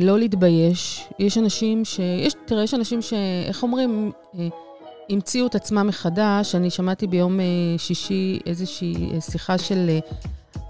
[0.00, 1.04] לא להתבייש.
[1.18, 1.98] יש אנשים ש...
[1.98, 3.12] יש, תראה, יש אנשים ש...
[3.48, 4.12] איך אומרים?
[4.38, 4.48] אה,
[5.10, 6.54] המציאו את עצמם מחדש.
[6.54, 7.40] אני שמעתי ביום
[7.78, 9.90] שישי איזושהי שיחה של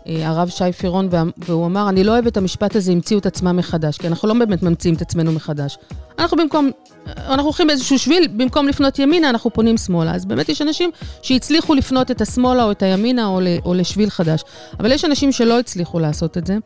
[0.06, 3.56] אה, הרב שי פירון, והוא אמר, אני לא אוהב את המשפט הזה, המציאו את עצמם
[3.56, 5.78] מחדש, כי אנחנו לא באמת ממציאים את עצמנו מחדש.
[6.18, 6.70] אנחנו במקום,
[7.06, 10.14] אנחנו הולכים באיזשהו שביל, במקום לפנות ימינה, אנחנו פונים שמאלה.
[10.14, 10.90] אז באמת יש אנשים
[11.22, 14.42] שהצליחו לפנות את השמאלה או את הימינה או, או לשביל חדש.
[14.80, 16.58] אבל יש אנשים שלא הצליחו לעשות את זה,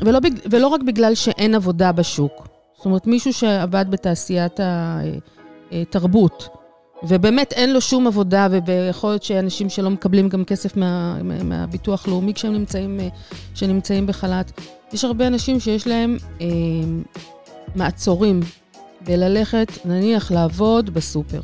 [0.00, 0.18] ולא,
[0.50, 2.48] ולא רק בגלל שאין עבודה בשוק.
[2.76, 4.60] זאת אומרת, מישהו שעבד בתעשיית
[5.72, 6.58] התרבות, אה,
[7.08, 12.34] ובאמת אין לו שום עבודה, ויכול להיות שאנשים שלא מקבלים גם כסף מה, מהביטוח לאומי
[12.34, 13.00] כשהם נמצאים,
[13.54, 14.52] שנמצאים בחל"ת.
[14.92, 16.46] יש הרבה אנשים שיש להם אה,
[17.74, 18.40] מעצורים
[19.04, 21.40] בללכת, נניח, לעבוד בסופר.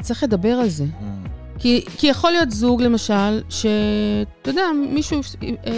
[0.00, 0.84] צריך לדבר על זה.
[0.84, 1.39] Mm.
[1.60, 5.20] כי, כי יכול להיות זוג, למשל, שאתה יודע, מישהו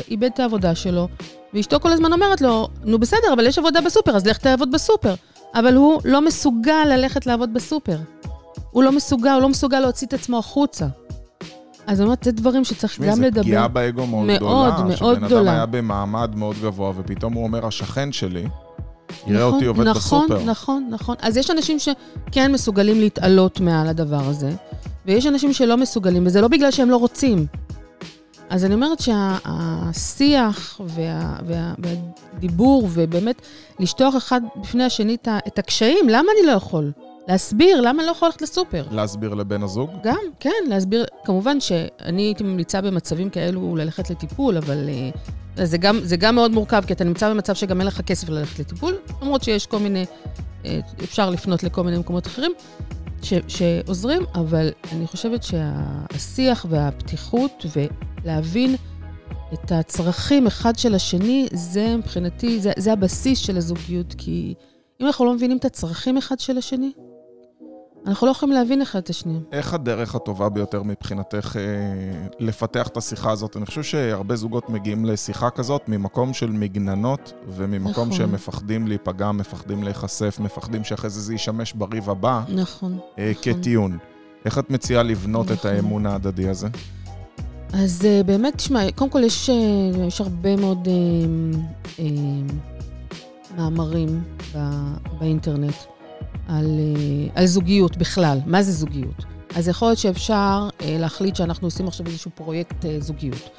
[0.08, 1.08] איבד את העבודה שלו,
[1.54, 5.14] ואשתו כל הזמן אומרת לו, נו בסדר, אבל יש עבודה בסופר, אז לך תעבוד בסופר.
[5.54, 7.96] אבל הוא לא מסוגל ללכת לעבוד בסופר.
[8.70, 10.86] הוא לא מסוגל, הוא לא מסוגל להוציא את עצמו החוצה.
[11.86, 13.40] אז אני אומרת, זה דברים שצריך גם לדבר.
[13.42, 14.70] זו פגיעה באגו מאוד, מאוד גדולה.
[14.70, 15.28] מאוד, מאוד גדולה.
[15.28, 18.44] שבן אדם היה במעמד מאוד גבוה, ופתאום הוא אומר, השכן שלי,
[19.26, 20.34] יראה נכון, אותי עובד נכון, בסופר.
[20.34, 21.16] נכון, נכון, נכון.
[21.20, 24.50] אז יש אנשים שכן מסוגלים להתעלות מעל הדבר הזה,
[25.06, 27.46] ויש אנשים שלא מסוגלים, וזה לא בגלל שהם לא רוצים.
[28.50, 33.42] אז אני אומרת שהשיח וה, וה, והדיבור, ובאמת
[33.80, 36.92] לשטוח אחד בפני השני את הקשיים, למה אני לא יכול?
[37.28, 38.84] להסביר למה אני לא יכול ללכת לסופר.
[38.90, 39.90] להסביר לבן הזוג?
[40.02, 41.04] גם, כן, להסביר.
[41.24, 44.88] כמובן שאני הייתי ממליצה במצבים כאלו ללכת לטיפול, אבל
[45.56, 48.28] uh, זה, גם, זה גם מאוד מורכב, כי אתה נמצא במצב שגם אין לך כסף
[48.28, 50.04] ללכת לטיפול, למרות שיש כל מיני,
[50.62, 50.66] uh,
[51.04, 52.52] אפשר לפנות לכל מיני מקומות אחרים
[53.24, 58.74] ש, שעוזרים, אבל אני חושבת שהשיח והפתיחות ולהבין
[59.52, 64.54] את הצרכים אחד של השני, זה מבחינתי, זה, זה הבסיס של הזוגיות, כי
[65.00, 66.92] אם אנחנו לא מבינים את הצרכים אחד של השני,
[68.06, 69.38] אנחנו לא יכולים להבין אחד את השני.
[69.52, 71.62] איך הדרך הטובה ביותר מבחינתך אה,
[72.38, 73.56] לפתח את השיחה הזאת?
[73.56, 78.12] אני חושב שהרבה זוגות מגיעים לשיחה כזאת ממקום של מגננות, וממקום נכון.
[78.12, 82.42] שהם מפחדים להיפגע, מפחדים להיחשף, מפחדים שאחרי זה זה ישמש בריב הבא.
[82.48, 82.98] נכון.
[83.18, 83.54] אה, נכון.
[83.54, 83.98] כטיעון.
[84.44, 85.56] איך את מציעה לבנות נכון.
[85.56, 86.68] את האמון ההדדי הזה?
[87.72, 89.54] אז אה, באמת, תשמע, קודם כל יש, אה,
[90.06, 90.94] יש הרבה מאוד אה,
[91.98, 92.04] אה,
[93.56, 94.22] מאמרים
[94.54, 94.70] בא,
[95.20, 95.91] באינטרנט.
[96.48, 98.38] על, אה, על זוגיות בכלל.
[98.46, 99.24] מה זה זוגיות?
[99.56, 103.50] אז יכול להיות שאפשר אה, להחליט שאנחנו עושים עכשיו איזשהו פרויקט אה, זוגיות.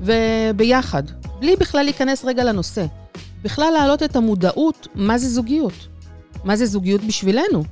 [0.00, 1.02] וביחד,
[1.40, 2.86] בלי בכלל להיכנס רגע לנושא.
[3.42, 5.88] בכלל להעלות את המודעות, מה זה זוגיות?
[6.44, 7.64] מה זה זוגיות בשבילנו?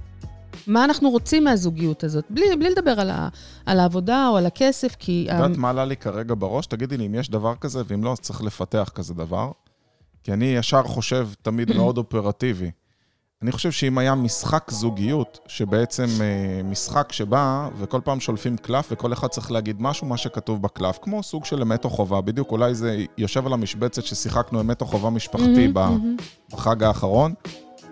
[0.66, 2.24] מה אנחנו רוצים מהזוגיות הזאת?
[2.30, 3.28] בלי, בלי לדבר על, ה,
[3.66, 5.26] על העבודה או על הכסף, כי...
[5.30, 6.66] את יודעת מה עלה לי כרגע בראש?
[6.66, 9.50] תגידי לי אם יש דבר כזה, ואם לא, אז צריך לפתח כזה דבר.
[10.24, 12.70] כי אני ישר חושב תמיד מאוד אופרטיבי.
[13.42, 19.12] אני חושב שאם היה משחק זוגיות, שבעצם אה, משחק שבא וכל פעם שולפים קלף וכל
[19.12, 22.74] אחד צריך להגיד משהו, מה שכתוב בקלף, כמו סוג של אמת או חובה, בדיוק אולי
[22.74, 27.34] זה יושב על המשבצת ששיחקנו אמת או חובה משפחתי mm-hmm, בחג האחרון,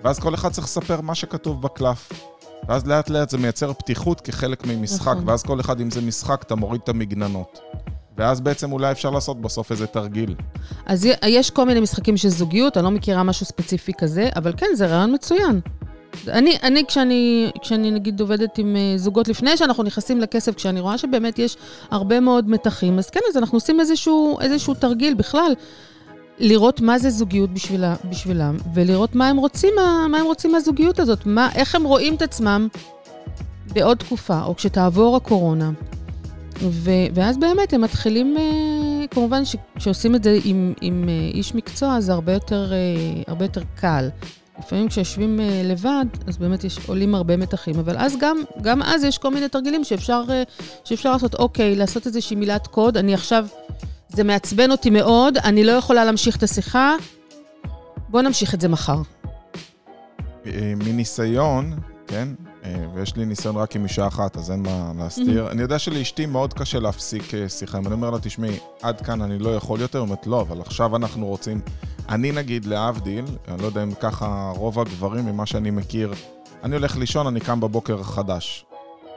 [0.05, 2.13] ואז כל אחד צריך לספר מה שכתוב בקלף.
[2.69, 5.29] ואז לאט לאט זה מייצר פתיחות כחלק ממשחק, נכון.
[5.29, 7.61] ואז כל אחד, אם זה משחק, אתה מוריד את המגננות.
[8.19, 10.35] ואז בעצם אולי אפשר לעשות בסוף איזה תרגיל.
[10.87, 14.67] אז יש כל מיני משחקים של זוגיות, אני לא מכירה משהו ספציפי כזה, אבל כן,
[14.75, 15.61] זה רעיון מצוין.
[16.29, 20.99] אני, אני כשאני, כשאני נגיד עובדת עם אה, זוגות לפני שאנחנו נכנסים לכסף, כשאני רואה
[20.99, 21.57] שבאמת יש
[21.91, 25.53] הרבה מאוד מתחים, אז כן, אז אנחנו עושים איזשהו, איזשהו תרגיל בכלל,
[26.39, 29.75] לראות מה זה זוגיות בשבילה, בשבילם, ולראות מה הם רוצים,
[30.11, 32.69] מה הם רוצים מהזוגיות הזאת, מה, איך הם רואים את עצמם
[33.73, 35.71] בעוד תקופה, או כשתעבור הקורונה.
[36.61, 42.01] ו, ואז באמת הם מתחילים, אה, כמובן שכשעושים את זה עם, עם אה, איש מקצוע,
[42.01, 44.09] זה הרבה יותר, אה, הרבה יותר קל.
[44.59, 49.19] לפעמים כשיושבים לבד, אז באמת יש, עולים הרבה מתחים, אבל אז גם, גם אז יש
[49.19, 50.23] כל מיני תרגילים שאפשר,
[50.85, 53.47] שאפשר לעשות, אוקיי, לעשות איזושהי מילת קוד, אני עכשיו,
[54.09, 56.95] זה מעצבן אותי מאוד, אני לא יכולה להמשיך את השיחה,
[58.09, 59.03] בואו נמשיך את זה מחר.
[60.77, 61.73] מניסיון,
[62.07, 62.29] כן,
[62.95, 65.51] ויש לי ניסיון רק עם אישה אחת, אז אין מה להסתיר.
[65.51, 67.79] אני יודע שלאשתי מאוד קשה להפסיק אה, שיחה.
[67.79, 70.61] אם אני אומר לה, תשמעי, עד כאן אני לא יכול יותר, היא אומרת, לא, אבל
[70.61, 71.61] עכשיו אנחנו רוצים...
[72.09, 76.13] אני נגיד, להבדיל, אני לא יודע אם ככה רוב הגברים, ממה שאני מכיר,
[76.65, 78.67] אני הולך לישון, אני קם בבוקר חדש.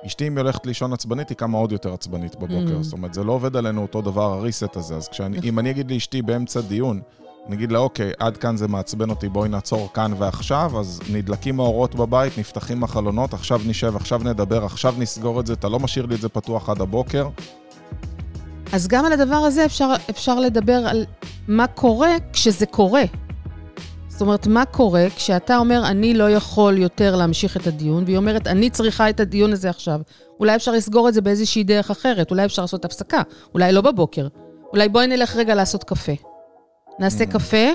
[0.05, 2.83] אשתי, אם היא הולכת לישון עצבנית, היא קמה עוד יותר עצבנית בבוקר.
[2.83, 4.95] זאת אומרת, זה לא עובד עלינו אותו דבר, הריסט הזה.
[4.95, 5.49] אז כשאני, נכון.
[5.49, 7.01] אם אני אגיד לאשתי באמצע דיון,
[7.49, 11.95] נגיד לה, אוקיי, עד כאן זה מעצבן אותי, בואי נעצור כאן ועכשיו, אז נדלקים האורות
[11.95, 16.15] בבית, נפתחים החלונות, עכשיו נשב, עכשיו נדבר, עכשיו נסגור את זה, אתה לא משאיר לי
[16.15, 17.29] את זה פתוח עד הבוקר.
[18.73, 21.05] אז גם על הדבר הזה אפשר, אפשר לדבר על
[21.47, 23.03] מה קורה כשזה קורה.
[24.07, 28.47] זאת אומרת, מה קורה כשאתה אומר, אני לא יכול יותר להמשיך את הדיון, והיא אומרת,
[28.47, 29.99] אני צריכה את הדיון הזה עכשיו.
[30.39, 33.21] אולי אפשר לסגור את זה באיזושהי דרך אחרת, אולי אפשר לעשות הפסקה,
[33.53, 34.27] אולי לא בבוקר.
[34.73, 36.28] אולי בואי נלך רגע לעשות קפה.
[36.99, 37.31] נעשה mm.
[37.31, 37.67] קפה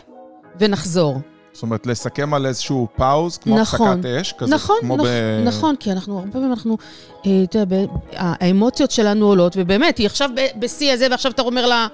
[0.60, 1.20] ונחזור.
[1.52, 5.08] זאת אומרת, לסכם על איזשהו פאוז, כמו נכון, הפסקת אש, כזה, נכון, כמו נכ, ב...
[5.44, 6.76] נכון, כי אנחנו, הרבה פעמים אנחנו,
[7.26, 7.76] אה, אתה יודע,
[8.12, 11.86] האמוציות שלנו עולות, ובאמת, היא עכשיו בשיא הזה, ועכשיו אתה אומר לה,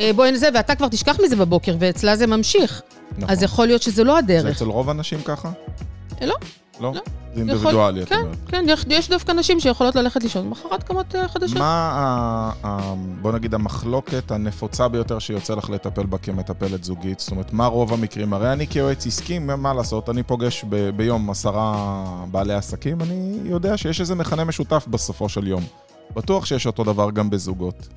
[0.00, 2.82] אה, בואי נזה, ואתה כבר תשכח מזה בבוקר, ואצלה זה ממשיך.
[3.18, 3.30] נכון.
[3.30, 4.42] אז יכול להיות שזה לא הדרך.
[4.42, 5.50] זה אצל רוב האנשים ככה?
[6.22, 6.34] אה, לא.
[6.80, 6.92] לא?
[6.94, 7.00] לא.
[7.34, 8.36] זה אינדיבידואלי, את אומרת.
[8.48, 11.58] כן, כן, יש דווקא נשים שיכולות ללכת לישון, מחרת קמות אה, חדשות.
[11.58, 12.52] מה,
[13.22, 17.20] בוא נגיד, המחלוקת הנפוצה ביותר שיוצא לך לטפל בה כמטפלת זוגית?
[17.20, 18.32] זאת אומרת, מה רוב המקרים?
[18.32, 20.10] הרי אני כיועץ עסקי, מה לעשות?
[20.10, 20.64] אני פוגש
[20.96, 25.62] ביום עשרה בעלי עסקים, אני יודע שיש איזה מכנה משותף בסופו של יום.
[26.14, 27.88] בטוח שיש אותו דבר גם בזוגות.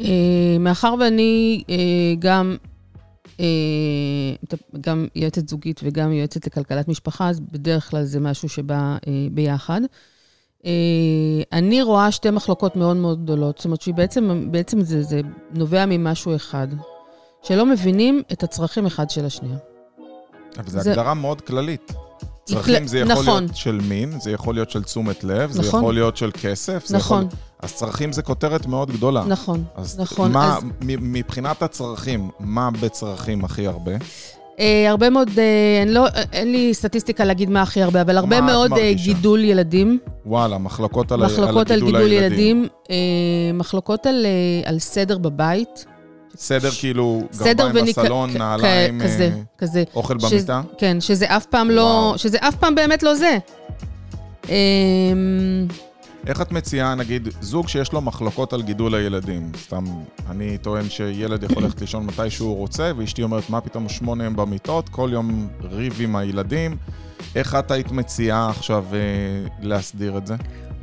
[0.00, 0.06] אה,
[0.60, 1.74] מאחר ואני אה,
[2.18, 2.56] גם
[4.80, 9.80] גם יועצת זוגית וגם יועצת לכלכלת משפחה, אז בדרך כלל זה משהו שבא אה, ביחד.
[10.66, 10.70] אה,
[11.52, 15.20] אני רואה שתי מחלוקות מאוד מאוד גדולות, זאת אומרת שבעצם בעצם זה, זה
[15.54, 16.68] נובע ממשהו אחד,
[17.42, 19.58] שלא מבינים את הצרכים אחד של השנייה.
[20.58, 20.90] אבל זו זה...
[20.90, 21.92] הגדרה מאוד כללית.
[22.44, 23.42] צרכים זה יכול נכון.
[23.42, 25.80] להיות של מין, זה יכול להיות של תשומת לב, זה נכון.
[25.80, 27.24] יכול להיות של כסף, זה נכון.
[27.26, 27.38] יכול...
[27.62, 29.24] אז צרכים זה כותרת מאוד גדולה.
[29.24, 30.32] נכון, אז נכון.
[30.32, 33.92] מה, אז- מבחינת הצרכים, מה בצרכים הכי הרבה?
[34.60, 38.40] אה, הרבה מאוד, אה, אני לא, אין לי סטטיסטיקה להגיד מה הכי הרבה, אבל הרבה
[38.40, 38.92] מאוד אה?
[38.94, 42.22] גידול ילדים, וואלה, מחלוקות על, מחלוקות על גידול הילדים.
[42.22, 42.96] ילדים, אה,
[43.54, 45.84] מחלוקות על, אה, על סדר בבית.
[46.36, 49.84] סדר כאילו, גרביים בסלון, כ- נעליים, כזה, אה, כזה.
[49.94, 50.62] אוכל שזה- במיטה?
[50.78, 52.18] כן, שזה אף פעם לא, וואו.
[52.18, 53.38] שזה אף פעם באמת לא זה.
[54.50, 54.54] אה,
[56.26, 59.52] איך את מציעה, נגיד, זוג שיש לו מחלוקות על גידול הילדים?
[59.66, 59.84] סתם,
[60.30, 64.36] אני טוען שילד יכול ללכת לישון מתי שהוא רוצה, ואשתי אומרת, מה פתאום שמונה הם
[64.36, 66.76] במיטות, כל יום ריב עם הילדים.
[67.36, 68.98] איך את היית מציעה עכשיו אה,
[69.62, 70.34] להסדיר את זה?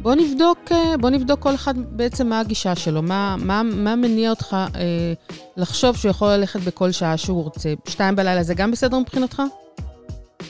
[0.02, 4.30] בוא נבדוק, אה, בוא נבדוק כל אחד בעצם מה הגישה שלו, מה, מה, מה מניע
[4.30, 5.14] אותך אה,
[5.58, 7.74] לחשוב שהוא יכול ללכת בכל שעה שהוא רוצה.
[7.88, 9.42] שתיים בלילה זה גם בסדר מבחינתך?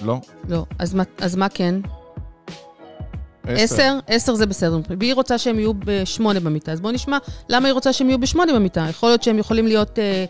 [0.02, 0.18] לא?
[0.50, 0.66] לא.
[0.80, 1.76] אז מה, אז מה כן?
[3.48, 4.00] עשר?
[4.08, 4.80] עשר זה בסדר.
[5.00, 7.18] והיא רוצה שהם יהיו בשמונה במיטה, אז בואו נשמע
[7.50, 8.86] למה היא רוצה שהם יהיו בשמונה במיטה.
[8.90, 10.26] יכול להיות שהם יכולים להיות אה,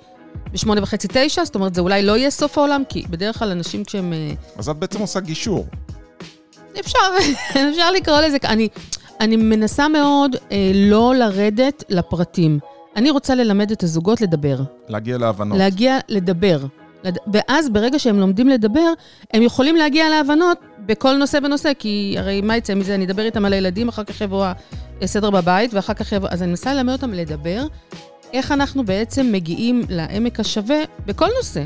[0.52, 3.84] בשמונה וחצי, תשע, זאת אומרת, זה אולי לא יהיה סוף העולם, כי בדרך כלל אנשים
[3.84, 4.14] כשהם...
[4.14, 5.66] אה, אז את בעצם עושה גישור.
[6.80, 7.00] אפשר,
[7.72, 8.68] אפשר לקרוא לזה, אני,
[9.22, 12.60] אני מנסה מאוד אה, לא לרדת לפרטים.
[12.96, 14.60] אני רוצה ללמד את הזוגות לדבר.
[14.90, 15.58] להגיע להבנות.
[15.58, 16.60] להגיע לדבר.
[17.04, 17.18] לד...
[17.34, 18.94] ואז ברגע שהם לומדים לדבר,
[19.34, 22.96] הם יכולים להגיע להבנות בכל נושא בנושא, כי הרי מה יצא מזה?
[22.96, 24.46] אני אדבר איתם על הילדים, אחר כך יבוא
[25.02, 26.28] הסדר בבית, ואחר כך יבוא...
[26.32, 27.66] אז אני מנסה ללמד אותם לדבר,
[28.34, 31.64] איך אנחנו בעצם מגיעים לעמק השווה בכל נושא.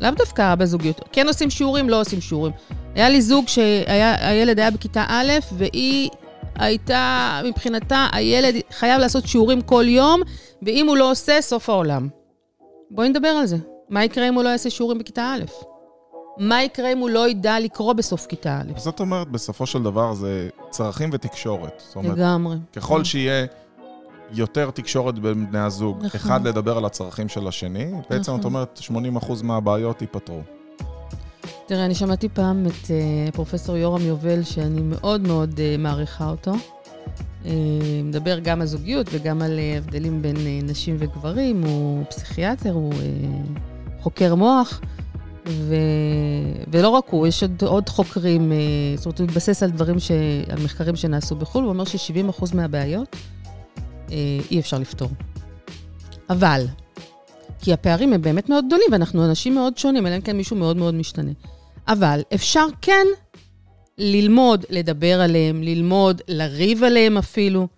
[0.00, 1.00] לאו דווקא בזוגיות.
[1.12, 2.52] כן עושים שיעורים, לא עושים שיעורים.
[2.94, 6.10] היה לי זוג שהילד היה בכיתה א', והיא
[6.58, 10.20] הייתה, מבחינתה, הילד חייב לעשות שיעורים כל יום,
[10.62, 12.08] ואם הוא לא עושה, סוף העולם.
[12.90, 13.56] בואי נדבר על זה.
[13.88, 15.44] מה יקרה אם הוא לא יעשה שיעורים בכיתה א'?
[16.38, 18.72] מה יקרה אם הוא לא ידע לקרוא בסוף כיתה א'?
[18.76, 21.82] אז זאת אומרת, בסופו של דבר זה צרכים ותקשורת.
[21.86, 22.56] זאת אומרת, לגמרי.
[22.72, 23.46] ככל שיהיה
[24.32, 26.10] יותר תקשורת בין בני הזוג, נכון.
[26.20, 28.40] אחד לדבר על הצרכים של השני, בעצם נכון.
[28.40, 28.80] את אומרת
[29.20, 30.40] 80% מהבעיות ייפתרו.
[31.68, 36.52] תראה, אני שמעתי פעם את uh, פרופסור יורם יובל, שאני מאוד מאוד uh, מעריכה אותו.
[37.44, 37.48] Uh,
[38.04, 41.62] מדבר גם על זוגיות וגם על uh, הבדלים בין uh, נשים וגברים.
[41.62, 43.58] הוא פסיכיאטר, הוא uh,
[44.02, 44.80] חוקר מוח,
[45.48, 45.74] ו...
[46.72, 50.10] ולא רק הוא, יש עוד, עוד חוקרים, uh, זאת אומרת, הוא מתבסס על דברים, ש...
[50.50, 53.16] על מחקרים שנעשו בחו"ל, הוא אומר ש-70% מהבעיות
[54.06, 54.12] uh,
[54.50, 55.10] אי אפשר לפתור.
[56.30, 56.66] אבל,
[57.60, 60.76] כי הפערים הם באמת מאוד גדולים, ואנחנו אנשים מאוד שונים, אלא אם כן מישהו מאוד
[60.76, 61.32] מאוד משתנה.
[61.88, 63.06] אבל אפשר כן
[63.98, 67.68] ללמוד לדבר עליהם, ללמוד לריב עליהם אפילו,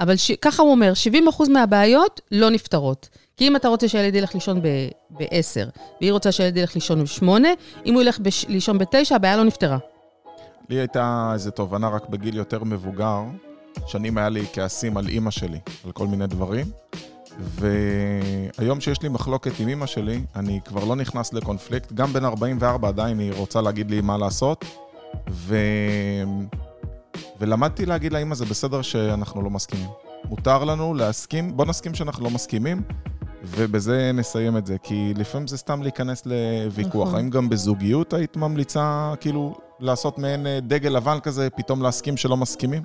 [0.00, 0.32] אבל ש...
[0.32, 0.92] ככה הוא אומר,
[1.38, 3.08] 70% מהבעיות לא נפתרות.
[3.36, 7.28] כי אם אתה רוצה שהילד ילך לישון ב-10, והיא רוצה שהילד ילך לישון ב-8,
[7.86, 8.44] אם הוא ילך בש...
[8.48, 9.78] לישון ב-9, הבעיה לא נפתרה.
[10.68, 13.20] לי הייתה איזו תובנה רק בגיל יותר מבוגר,
[13.86, 16.66] שנים היה לי כעסים על אימא שלי, על כל מיני דברים,
[17.38, 22.88] והיום שיש לי מחלוקת עם אימא שלי, אני כבר לא נכנס לקונפליקט, גם בין 44
[22.88, 24.64] עדיין היא רוצה להגיד לי מה לעשות,
[25.30, 25.56] ו...
[27.40, 29.88] ולמדתי להגיד לאמא, זה בסדר שאנחנו לא מסכימים.
[30.24, 32.82] מותר לנו להסכים, בוא נסכים שאנחנו לא מסכימים,
[33.44, 37.08] ובזה נסיים את זה, כי לפעמים זה סתם להיכנס לוויכוח.
[37.08, 37.18] נכון.
[37.18, 42.36] האם גם בזוגיות היית ממליצה, כאילו, לעשות מעין אה, דגל לבן כזה, פתאום להסכים שלא
[42.36, 42.82] מסכימים?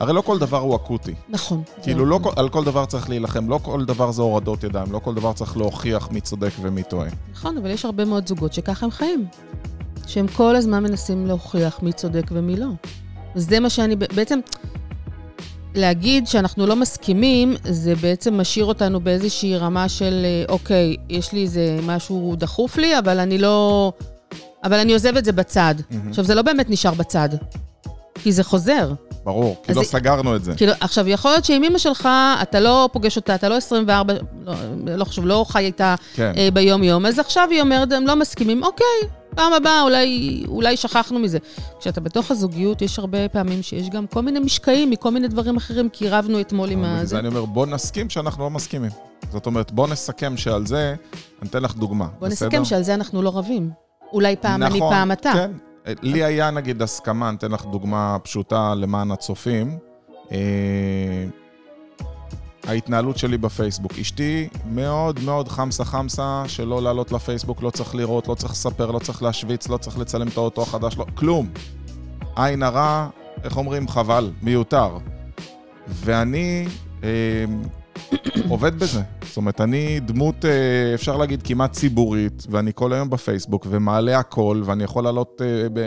[0.00, 1.14] הרי לא כל דבר הוא אקוטי.
[1.28, 1.62] נכון.
[1.82, 4.98] כאילו, לא כל- על כל דבר צריך להילחם, לא כל דבר זה הורדות ידיים, לא
[4.98, 7.08] כל דבר צריך להוכיח מי צודק ומי טועה.
[7.32, 9.26] נכון, אבל יש הרבה מאוד זוגות שככה הם חיים.
[10.06, 12.66] שהם כל הזמן מנסים להוכיח מי צודק ומי לא.
[13.36, 14.38] וזה מה שאני, בעצם,
[15.74, 21.42] להגיד שאנחנו לא מסכימים, זה בעצם משאיר אותנו באיזושהי רמה של, אה, אוקיי, יש לי
[21.42, 23.92] איזה משהו דחוף לי, אבל אני לא...
[24.64, 25.74] אבל אני עוזב את זה בצד.
[25.90, 26.08] מהמם.
[26.08, 27.28] עכשיו, זה לא באמת נשאר בצד,
[28.14, 28.92] כי זה חוזר.
[29.28, 30.54] ברור, כי לא סגרנו את זה.
[30.56, 32.08] כאילו, עכשיו, יכול להיות שעם אמא שלך,
[32.42, 34.14] אתה לא פוגש אותה, אתה לא 24,
[34.46, 34.54] לא,
[34.86, 36.32] לא חשוב, לא חי איתה כן.
[36.36, 38.86] אה, ביום-יום, אז עכשיו היא אומרת, הם לא מסכימים, אוקיי,
[39.34, 41.38] פעם הבאה אולי, אולי שכחנו מזה.
[41.80, 45.88] כשאתה בתוך הזוגיות, יש הרבה פעמים שיש גם כל מיני משקעים מכל מיני דברים אחרים,
[45.88, 47.06] כי רבנו אתמול עם הזה.
[47.06, 48.90] זה אני אומר, בוא נסכים שאנחנו לא מסכימים.
[49.32, 50.94] זאת אומרת, בוא נסכם שעל זה,
[51.42, 52.48] אני אתן לך דוגמה, בוא בסדר?
[52.48, 53.70] נסכם שעל זה אנחנו לא רבים.
[54.12, 55.32] אולי פעם אני, נכון, פעם אתה.
[55.34, 55.50] כן.
[56.02, 59.78] לי היה נגיד הסכמה, אני אתן לך דוגמה פשוטה למען הצופים.
[60.32, 61.26] אה,
[62.66, 63.92] ההתנהלות שלי בפייסבוק.
[63.98, 68.98] אשתי מאוד מאוד חמסה חמסה, שלא לעלות לפייסבוק, לא צריך לראות, לא צריך לספר, לא
[68.98, 71.48] צריך להשוויץ, לא צריך לצלם את האוטו החדש, לא, כלום.
[72.36, 73.08] עין הרע,
[73.44, 73.88] איך אומרים?
[73.88, 74.98] חבל, מיותר.
[75.88, 76.66] ואני
[77.04, 77.08] אה,
[78.48, 79.00] עובד בזה.
[79.22, 84.62] זאת אומרת, אני דמות, אה, אפשר להגיד, כמעט ציבורית, ואני כל היום בפייסבוק, ומעלה הכל,
[84.64, 85.80] ואני יכול לעלות אה, ב,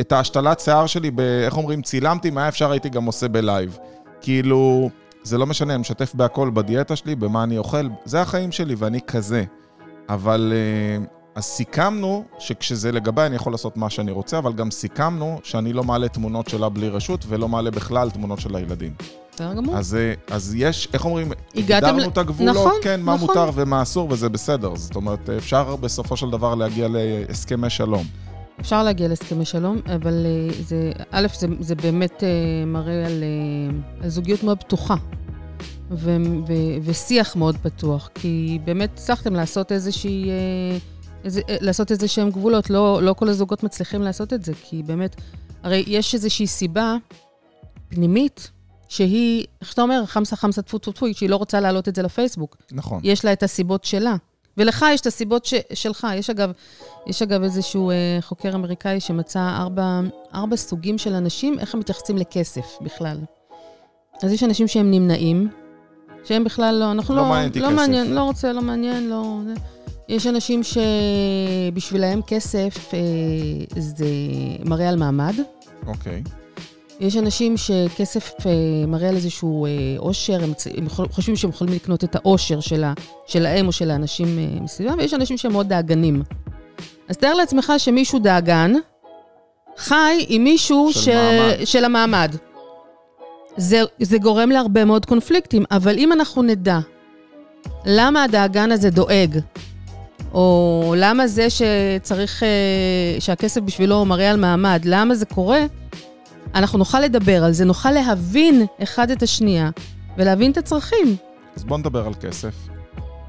[0.00, 1.10] את ההשתלת שיער שלי,
[1.44, 3.78] איך אומרים, צילמתי, מה אפשר הייתי גם עושה בלייב.
[4.20, 4.90] כאילו,
[5.22, 9.00] זה לא משנה, אני משתף בהכל, בדיאטה שלי, במה אני אוכל, זה החיים שלי ואני
[9.06, 9.44] כזה.
[10.08, 11.04] אבל אה,
[11.36, 15.84] אז סיכמנו שכשזה לגביי אני יכול לעשות מה שאני רוצה, אבל גם סיכמנו שאני לא
[15.84, 18.92] מעלה תמונות שלה בלי רשות ולא מעלה בכלל תמונות של הילדים.
[19.34, 19.76] בסדר גמור.
[19.76, 23.26] אז, אה, אז יש, איך אומרים, הגדרנו ל- את הגבולות, נכון, כן, מה נכון.
[23.28, 24.76] מותר ומה אסור, וזה בסדר.
[24.76, 28.04] זאת אומרת, אפשר בסופו של דבר להגיע להסכמי שלום.
[28.60, 32.28] אפשר להגיע להסכמי שלום, אבל אה, זה, א', זה, זה באמת אה,
[32.66, 34.94] מראה על, אה, על זוגיות מאוד פתוחה.
[35.90, 36.16] ו,
[36.48, 40.30] ו, ושיח מאוד פתוח, כי באמת הצלחתם לעשות איזושהי...
[41.26, 42.70] איזה, אה, לעשות איזה שהם גבולות.
[42.70, 45.16] לא, לא כל הזוגות מצליחים לעשות את זה, כי באמת,
[45.62, 46.96] הרי יש איזושהי סיבה
[47.88, 48.50] פנימית,
[48.88, 52.02] שהיא, איך שאתה אומר, חמסה חמסה טפו טפו טפו, שהיא לא רוצה להעלות את זה
[52.02, 52.56] לפייסבוק.
[52.72, 53.00] נכון.
[53.04, 54.16] יש לה את הסיבות שלה.
[54.56, 56.06] ולך יש את הסיבות ש, שלך.
[56.14, 56.52] יש אגב,
[57.06, 60.00] יש אגב איזשהו אה, חוקר אמריקאי שמצא ארבע,
[60.34, 63.18] ארבע סוגים של אנשים, איך הם מתייחסים לכסף בכלל.
[64.22, 65.48] אז יש אנשים שהם נמנעים,
[66.24, 67.28] שהם בכלל לא, אנחנו לא לא...
[67.28, 67.76] מעניין אותי לא כסף.
[67.76, 69.40] מעניין, לא רוצה, לא מעניין, לא...
[69.44, 69.54] זה.
[70.08, 72.98] יש אנשים שבשבילהם כסף אה,
[73.80, 74.04] זה
[74.64, 75.34] מראה על מעמד.
[75.86, 76.22] אוקיי.
[77.00, 78.52] יש אנשים שכסף אה,
[78.86, 82.92] מראה על איזשהו אה, עושר, הם, הם חושבים שהם יכולים לקנות את העושר של ה-
[83.26, 86.22] שלהם או של האנשים אה, מסביבם, ויש אנשים שהם מאוד דאגנים.
[87.08, 88.72] אז תאר לעצמך שמישהו דאגן,
[89.76, 91.08] חי עם מישהו של ש...
[91.08, 91.64] מעמד.
[91.64, 92.36] של המעמד.
[93.56, 96.78] זה, זה גורם להרבה מאוד קונפליקטים, אבל אם אנחנו נדע
[97.86, 99.38] למה הדאגן הזה דואג,
[100.36, 105.60] או למה זה שצריך, אה, שהכסף בשבילו מראה על מעמד, למה זה קורה,
[106.54, 109.70] אנחנו נוכל לדבר על זה, נוכל להבין אחד את השנייה
[110.18, 111.16] ולהבין את הצרכים.
[111.56, 112.54] אז בואו נדבר על כסף.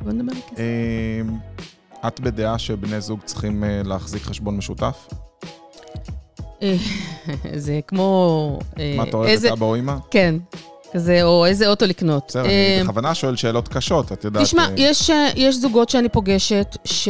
[0.01, 0.59] בוא נדבר על כסף.
[0.59, 1.37] אמ,
[2.07, 5.07] את בדעה שבני זוג צריכים אה, להחזיק חשבון משותף?
[6.61, 6.75] אה,
[7.55, 8.59] זה כמו...
[8.97, 9.95] מה, אתה אוהב את אבא או אמא?
[10.11, 10.35] כן,
[10.93, 12.23] כזה, או איזה אוטו לקנות.
[12.27, 14.43] בסדר, אה, אני בכוונה שואל שאלות קשות, את יודעת.
[14.43, 17.09] תשמע, אה, יש, אה, יש זוגות שאני פוגשת, ש...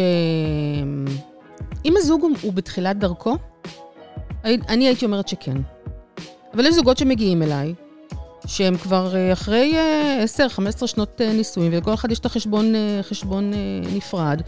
[1.85, 3.37] אם הזוג הוא, הוא בתחילת דרכו,
[4.43, 5.57] אני הייתי אומרת שכן.
[6.53, 7.73] אבל יש זוגות שמגיעים אליי,
[8.47, 10.23] שהם כבר אה, אחרי אה,
[10.83, 13.59] 10-15 שנות אה, נישואים, ולכל אחד יש את החשבון אה, חשבון אה,
[13.95, 14.41] נפרד,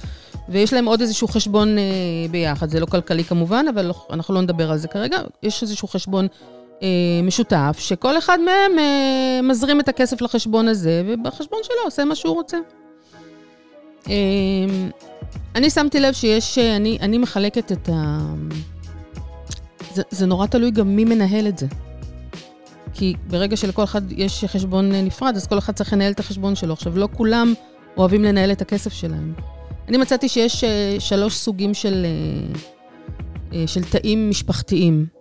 [0.50, 1.84] ויש להם עוד איזשהו חשבון אה,
[2.32, 2.70] ביחד.
[2.70, 5.18] זה לא כלכלי כמובן, אבל אנחנו לא נדבר על זה כרגע.
[5.44, 6.59] יש איזשהו חשבון אה,
[7.24, 12.36] משותף, שכל אחד מהם אה, מזרים את הכסף לחשבון הזה, ובחשבון שלו עושה מה שהוא
[12.36, 12.58] רוצה.
[14.10, 14.14] אה,
[15.56, 18.20] אני שמתי לב שיש, אה, אני, אני מחלקת את ה...
[19.94, 21.68] זה, זה נורא תלוי גם מי מנהל את זה.
[22.94, 26.56] כי ברגע שלכל אחד יש חשבון אה, נפרד, אז כל אחד צריך לנהל את החשבון
[26.56, 26.74] שלו.
[26.74, 27.54] עכשיו, לא כולם
[27.98, 29.34] אוהבים לנהל את הכסף שלהם.
[29.88, 32.60] אני מצאתי שיש אה, שלוש סוגים של, אה,
[33.54, 35.19] אה, של תאים משפחתיים.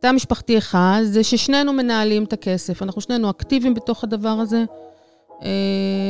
[0.00, 4.64] תא משפחתי אחד זה ששנינו מנהלים את הכסף, אנחנו שנינו אקטיביים בתוך הדבר הזה,
[5.42, 5.48] אה,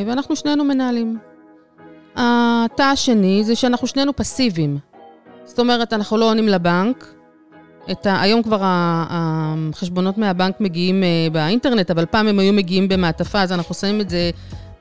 [0.06, 1.18] ואנחנו שנינו מנהלים.
[2.16, 4.78] התא השני זה שאנחנו שנינו פסיביים.
[5.44, 7.14] זאת אומרת, אנחנו לא עונים לבנק.
[7.90, 8.20] את ה...
[8.20, 13.74] היום כבר החשבונות מהבנק מגיעים אה, באינטרנט, אבל פעם הם היו מגיעים במעטפה, אז אנחנו
[13.74, 14.30] שמים את זה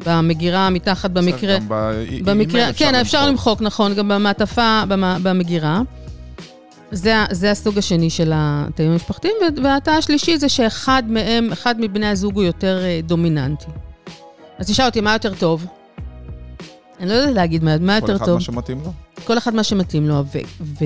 [0.06, 1.60] במגירה מתחת במקרה.
[1.60, 5.82] גם באימייל במקרה, כן, אפשר למחוק, נכון, גם במעטפה, במ- במגירה.
[6.92, 12.36] זה, זה הסוג השני של התאים המשפחתיים, והתא השלישי זה שאחד מהם, אחד מבני הזוג
[12.36, 13.66] הוא יותר אה, דומיננטי.
[14.58, 15.66] אז תשאל אותי, מה יותר טוב?
[17.00, 18.36] אני לא יודעת להגיד מה, מה כל יותר אחד טוב.
[18.36, 18.92] מה שמתאים לו.
[19.24, 20.24] כל אחד מה שמתאים לו.
[20.34, 20.82] ו-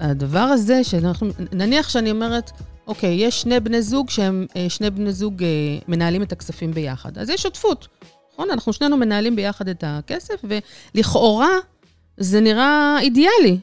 [0.00, 2.50] והדבר הזה, שאנחנו, נניח שאני אומרת,
[2.86, 5.48] אוקיי, יש שני בני זוג שהם, אה, שני בני זוג אה,
[5.88, 7.18] מנהלים את הכספים ביחד.
[7.18, 7.88] אז יש שותפות,
[8.32, 8.50] נכון?
[8.50, 10.44] אנחנו שנינו מנהלים ביחד את הכסף,
[10.94, 11.50] ולכאורה
[12.16, 13.58] זה נראה אידיאלי.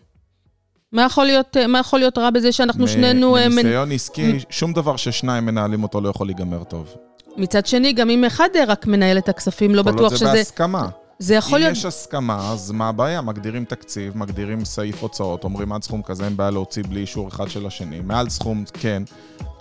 [0.92, 3.38] מה יכול להיות, אה, מה יכול להיות רע בזה שאנחנו מ- שנינו...
[3.38, 6.96] אה, מנ- מניסיון עסקי, שום דבר ששניים מנהלים אותו לא יכול להיגמר טוב.
[7.38, 10.18] מצד שני, גם אם אחד אה, רק מנהל את הכספים, לא כל עוד בטוח זה
[10.18, 10.32] שזה...
[10.34, 10.88] בהסכמה.
[11.20, 11.78] זה יכול אם להיות...
[11.78, 13.22] יש הסכמה, אז מה הבעיה?
[13.22, 17.50] מגדירים תקציב, מגדירים סעיף הוצאות, אומרים עד סכום כזה אין בעיה להוציא בלי אישור אחד
[17.50, 18.00] של השני.
[18.00, 19.04] מעל סכום, כן.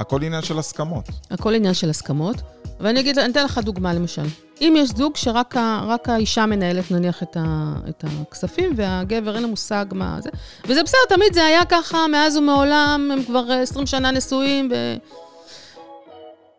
[0.01, 1.09] הכל עניין של הסכמות.
[1.31, 2.37] הכל עניין של הסכמות.
[2.81, 4.23] ואני אגיד, אני אתן לך דוגמה למשל.
[4.61, 7.45] אם יש זוג שרק ה, האישה מנהלת נניח את, ה,
[7.89, 10.31] את הכספים, והגבר אין לו מושג מה זה,
[10.65, 14.95] וזה בסדר, תמיד זה היה ככה מאז ומעולם, הם כבר אה, 20 שנה נשואים, ו...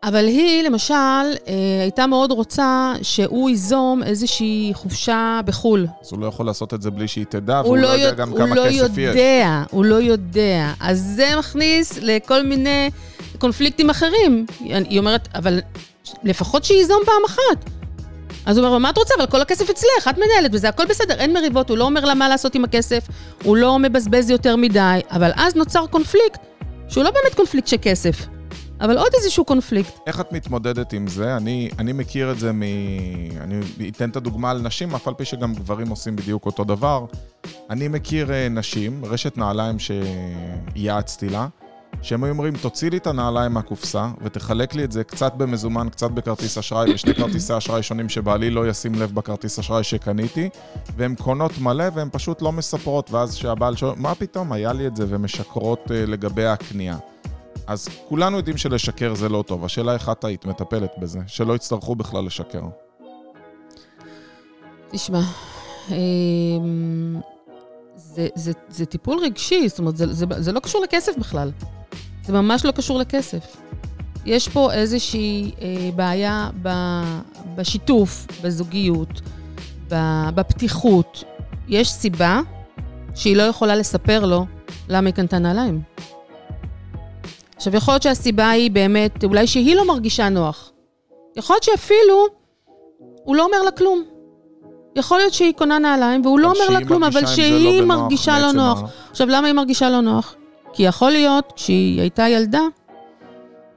[0.02, 1.32] אבל היא, למשל, אה,
[1.82, 5.86] הייתה מאוד רוצה שהוא ייזום איזושהי חופשה בחו"ל.
[6.02, 8.02] אז הוא לא יכול לעשות את זה בלי שהיא תדע, הוא והוא לא לא יודע
[8.04, 8.98] יודע- גם הוא כמה לא כסף יש.
[8.98, 10.72] יודע, הוא לא יודע.
[10.80, 12.90] אז זה מכניס לכל מיני
[13.38, 14.46] קונפליקטים אחרים.
[14.60, 15.60] היא אומרת, אבל
[16.24, 17.70] לפחות שייזום פעם אחת.
[18.46, 19.14] אז הוא אומר, מה את רוצה?
[19.18, 22.14] אבל כל הכסף אצלך, את מנהלת, וזה הכל בסדר, אין מריבות, הוא לא אומר לה
[22.14, 23.06] מה לעשות עם הכסף,
[23.44, 26.40] הוא לא מבזבז יותר מדי, אבל אז נוצר קונפליקט,
[26.88, 28.26] שהוא לא באמת קונפליקט של כסף,
[28.80, 29.92] אבל עוד איזשהו קונפליקט.
[30.06, 31.36] איך את מתמודדת עם זה?
[31.36, 32.62] אני, אני מכיר את זה מ...
[33.40, 37.04] אני אתן את הדוגמה על נשים, אף על פי שגם גברים עושים בדיוק אותו דבר.
[37.70, 41.46] אני מכיר אה, נשים, רשת נעליים שייעצתי לה,
[42.02, 46.10] שהם היו אומרים, תוציא לי את הנעליים מהקופסה ותחלק לי את זה קצת במזומן, קצת
[46.10, 50.48] בכרטיס אשראי, ושני כרטיסי אשראי שונים שבעלי לא ישים לב בכרטיס אשראי שקניתי,
[50.96, 54.96] והן קונות מלא והן פשוט לא מספרות, ואז שהבעל שואל, מה פתאום, היה לי את
[54.96, 56.96] זה, ומשקרות uh, לגבי הקנייה.
[57.66, 61.94] אז כולנו יודעים שלשקר זה לא טוב, השאלה איך את היית מטפלת בזה, שלא יצטרכו
[61.94, 62.62] בכלל לשקר.
[64.90, 65.20] תשמע,
[65.88, 67.20] אמ,
[67.96, 71.50] זה, זה, זה טיפול רגשי, זאת אומרת, זה, זה, זה לא קשור לכסף בכלל.
[72.24, 73.56] זה ממש לא קשור לכסף.
[74.26, 76.68] יש פה איזושהי אה, בעיה ב,
[77.54, 79.20] בשיתוף, בזוגיות,
[79.90, 79.94] ב,
[80.34, 81.24] בפתיחות.
[81.68, 82.40] יש סיבה
[83.14, 84.46] שהיא לא יכולה לספר לו
[84.88, 85.82] למה היא קנתה נעליים.
[87.56, 90.72] עכשיו, יכול להיות שהסיבה היא באמת, אולי שהיא לא מרגישה נוח.
[91.36, 92.26] יכול להיות שאפילו
[93.24, 94.02] הוא לא אומר לה כלום.
[94.96, 98.52] יכול להיות שהיא קונה נעליים והוא לא אומר לה כלום, אבל שהיא לא מרגישה לא
[98.52, 98.82] נוח.
[99.10, 100.34] עכשיו, למה היא מרגישה לא נוח?
[100.72, 102.60] כי יכול להיות, כשהיא הייתה ילדה,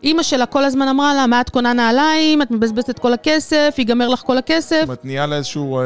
[0.03, 3.75] אימא שלה כל הזמן אמרה לה, מה את קונה נעליים, את מבזבזת את כל הכסף,
[3.77, 4.75] ייגמר לך כל הכסף.
[4.79, 5.83] זאת אומרת, נהיה לה איזשהו אה,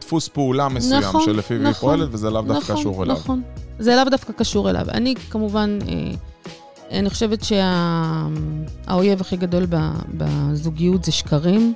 [0.00, 3.16] דפוס פעולה מסוים, נכון, שלפיו נכון, היא פועלת, וזה לאו דווקא נכון, קשור אליו.
[3.16, 3.42] נכון,
[3.78, 4.86] זה לאו דווקא קשור אליו.
[4.90, 9.66] אני כמובן, אה, אני חושבת שהאויב שה, הכי גדול
[10.14, 11.74] בזוגיות זה שקרים.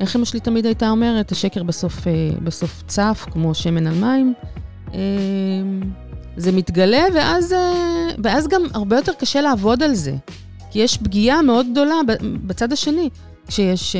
[0.00, 2.12] איך אמא שלי תמיד הייתה אומרת, השקר בסוף, אה,
[2.44, 4.34] בסוף צף, כמו שמן על מים.
[4.94, 4.98] אה,
[6.38, 10.14] זה מתגלה, ואז, אה, ואז גם הרבה יותר קשה לעבוד על זה.
[10.70, 11.94] כי יש פגיעה מאוד גדולה
[12.46, 13.10] בצד השני,
[13.46, 13.96] כשיש,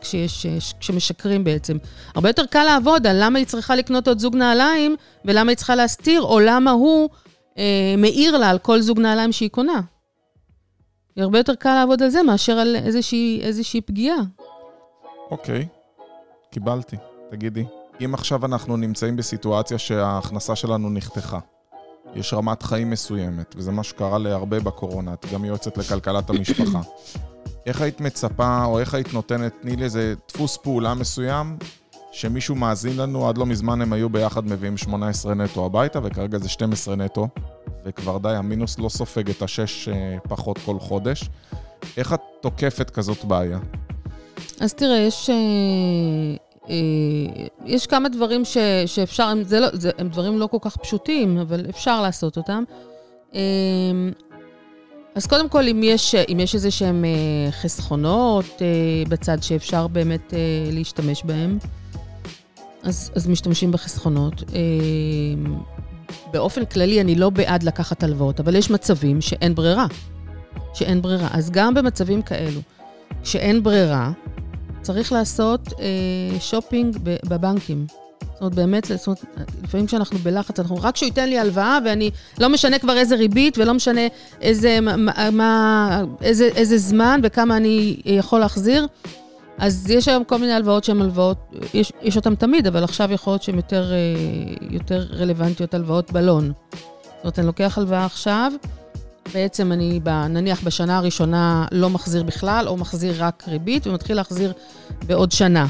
[0.00, 0.46] כשיש,
[0.80, 1.76] כשמשקרים בעצם.
[2.14, 5.74] הרבה יותר קל לעבוד על למה היא צריכה לקנות עוד זוג נעליים, ולמה היא צריכה
[5.74, 7.08] להסתיר, או למה הוא
[7.58, 9.80] אה, מעיר לה על כל זוג נעליים שהיא קונה.
[11.16, 14.18] הרבה יותר קל לעבוד על זה מאשר על איזושהי, איזושהי פגיעה.
[15.30, 15.66] אוקיי,
[16.50, 16.96] קיבלתי.
[17.30, 17.64] תגידי,
[18.04, 21.38] אם עכשיו אנחנו נמצאים בסיטואציה שההכנסה שלנו נחתכה,
[22.14, 26.80] יש רמת חיים מסוימת, וזה מה שקרה להרבה בקורונה, את גם יועצת לכלכלת המשפחה.
[27.66, 31.56] איך היית מצפה, או איך היית נותנת, תני לי איזה דפוס פעולה מסוים,
[32.12, 36.48] שמישהו מאזין לנו, עד לא מזמן הם היו ביחד מביאים 18 נטו הביתה, וכרגע זה
[36.48, 37.28] 12 נטו,
[37.84, 41.30] וכבר די, המינוס לא סופג את השש אה, פחות כל חודש.
[41.96, 43.58] איך את תוקפת כזאת בעיה?
[44.60, 46.36] אז תראה, יש, אה,
[47.64, 51.38] יש כמה דברים ש, שאפשר, הם, זה לא, זה, הם דברים לא כל כך פשוטים,
[51.38, 52.64] אבל אפשר לעשות אותם.
[53.34, 53.40] אה,
[55.14, 57.04] אז קודם כל, אם יש, אם יש איזה שהם
[57.50, 58.62] חסכונות
[59.08, 60.34] בצד שאפשר באמת
[60.72, 61.58] להשתמש בהם,
[62.82, 64.42] אז, אז משתמשים בחסכונות.
[66.32, 69.86] באופן כללי, אני לא בעד לקחת הלוואות, אבל יש מצבים שאין ברירה.
[70.74, 71.28] שאין ברירה.
[71.32, 72.60] אז גם במצבים כאלו,
[73.24, 74.12] שאין ברירה,
[74.88, 77.86] צריך לעשות אה, שופינג בבנקים.
[78.20, 79.24] זאת אומרת, באמת, זאת אומרת,
[79.62, 83.58] לפעמים כשאנחנו בלחץ, אנחנו רק שהוא ייתן לי הלוואה, ואני, לא משנה כבר איזה ריבית,
[83.58, 84.00] ולא משנה
[84.40, 88.86] איזה, מה, מה, איזה, איזה זמן וכמה אני יכול להחזיר.
[89.58, 91.38] אז יש היום כל מיני הלוואות שהן הלוואות,
[91.74, 93.96] יש, יש אותן תמיד, אבל עכשיו יכול להיות שהן יותר, אה,
[94.70, 96.52] יותר רלוונטיות הלוואות בלון.
[96.72, 98.52] זאת אומרת, אני לוקח הלוואה עכשיו,
[99.32, 100.00] בעצם אני,
[100.30, 104.52] נניח בשנה הראשונה לא מחזיר בכלל, או מחזיר רק ריבית, ומתחיל להחזיר
[105.06, 105.66] בעוד שנה.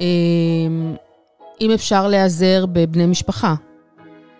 [0.00, 0.94] אמ,
[1.60, 3.54] אם אפשר להיעזר בבני משפחה.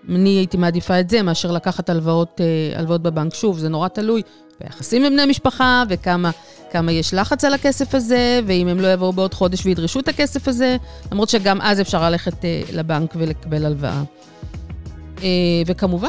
[0.08, 3.34] אני הייתי מעדיפה את זה מאשר לקחת הלוואות, אה, הלוואות בבנק.
[3.34, 4.22] שוב, זה נורא תלוי
[4.60, 6.30] ביחסים עם בני משפחה, וכמה
[6.70, 10.48] כמה יש לחץ על הכסף הזה, ואם הם לא יבואו בעוד חודש וידרשו את הכסף
[10.48, 10.76] הזה,
[11.12, 14.02] למרות שגם אז אפשר ללכת אה, לבנק ולקבל הלוואה.
[15.22, 15.28] אה,
[15.66, 16.08] וכמובן,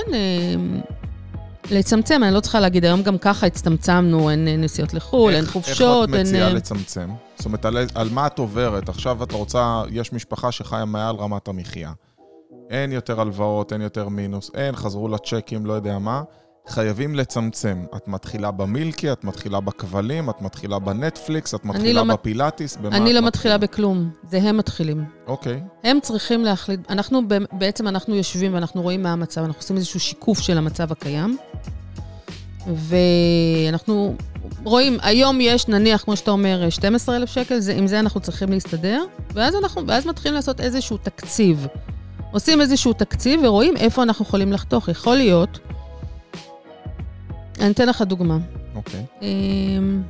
[1.71, 6.15] לצמצם, אני לא צריכה להגיד, היום גם ככה הצטמצמנו, אין נסיעות לחו"ל, אין חופשות, אין...
[6.15, 6.55] איך את מציעה אין...
[6.55, 7.09] לצמצם?
[7.35, 8.89] זאת אומרת, על, על מה את עוברת?
[8.89, 11.91] עכשיו את רוצה, יש משפחה שחיה מעל רמת המחיה.
[12.69, 16.23] אין יותר הלוואות, אין יותר מינוס, אין, חזרו לצ'קים, לא יודע מה.
[16.69, 17.83] חייבים לצמצם.
[17.95, 23.13] את מתחילה במילקי, את מתחילה בכבלים, את מתחילה בנטפליקס, את מתחילה לא בפילאטיס, במה אני
[23.13, 25.05] לא מתחילה בכלום, זה הם מתחילים.
[25.27, 25.61] אוקיי.
[25.83, 30.39] הם צריכים להחליט, אנחנו בעצם, אנחנו יושבים ואנחנו רואים מה המצב, אנחנו עושים איזשהו שיקוף
[30.39, 31.37] של המצב הקיים,
[32.67, 34.15] ואנחנו
[34.63, 39.03] רואים, היום יש נניח, כמו שאתה אומר, 12,000 שקל, זה, עם זה אנחנו צריכים להסתדר,
[39.33, 41.67] ואז, אנחנו, ואז מתחילים לעשות איזשהו תקציב.
[42.31, 44.89] עושים איזשהו תקציב ורואים איפה אנחנו יכולים לחתוך.
[44.89, 45.59] יכול להיות
[47.59, 48.37] אני אתן לך דוגמה.
[48.75, 49.05] אוקיי.
[49.19, 49.23] Okay.
[49.23, 50.03] אמ,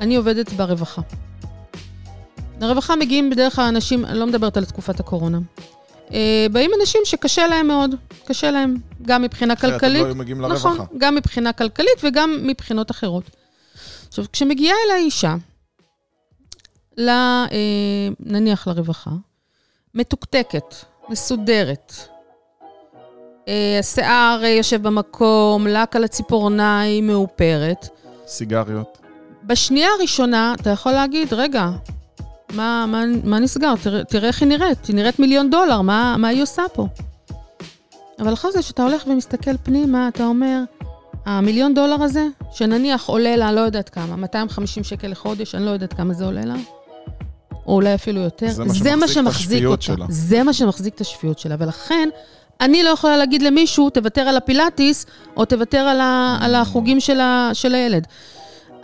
[0.00, 1.02] אני עובדת ברווחה.
[2.60, 5.38] לרווחה מגיעים בדרך כלל אנשים, אני לא מדברת על תקופת הקורונה.
[6.12, 7.94] אה, באים אנשים שקשה להם מאוד,
[8.24, 10.06] קשה להם, גם מבחינה אחרת כלכלית.
[10.30, 10.48] הם לא.
[10.48, 13.30] נכון, גם מבחינה כלכלית וגם מבחינות אחרות.
[14.08, 15.34] עכשיו, כשמגיעה אליי אישה,
[16.96, 17.48] ל, אה,
[18.20, 19.10] נניח לרווחה,
[19.94, 20.74] מתוקתקת,
[21.08, 21.94] מסודרת,
[23.78, 27.88] השיער אה, יושב במקום, לק על הציפורניים, מאופרת.
[28.26, 28.98] סיגריות.
[29.44, 31.70] בשנייה הראשונה אתה יכול להגיד, רגע,
[32.52, 33.74] מה, מה, מה נסגר?
[33.82, 36.86] תראה, תראה איך היא נראית, היא נראית מיליון דולר, מה, מה היא עושה פה?
[38.18, 40.62] אבל אחרי זה, כשאתה הולך ומסתכל פנימה, אתה אומר,
[41.26, 45.92] המיליון דולר הזה, שנניח עולה לה, לא יודעת כמה, 250 שקל לחודש, אני לא יודעת
[45.92, 46.54] כמה זה עולה לה,
[47.66, 49.82] או אולי אפילו יותר, זה מה שמחזיק את השפיות אותה.
[49.82, 50.06] שלה.
[50.08, 52.08] זה מה שמחזיק את השפיות שלה, ולכן,
[52.60, 57.20] אני לא יכולה להגיד למישהו, תוותר על הפילאטיס, או תוותר על, ה, על החוגים של,
[57.20, 58.06] ה, של הילד.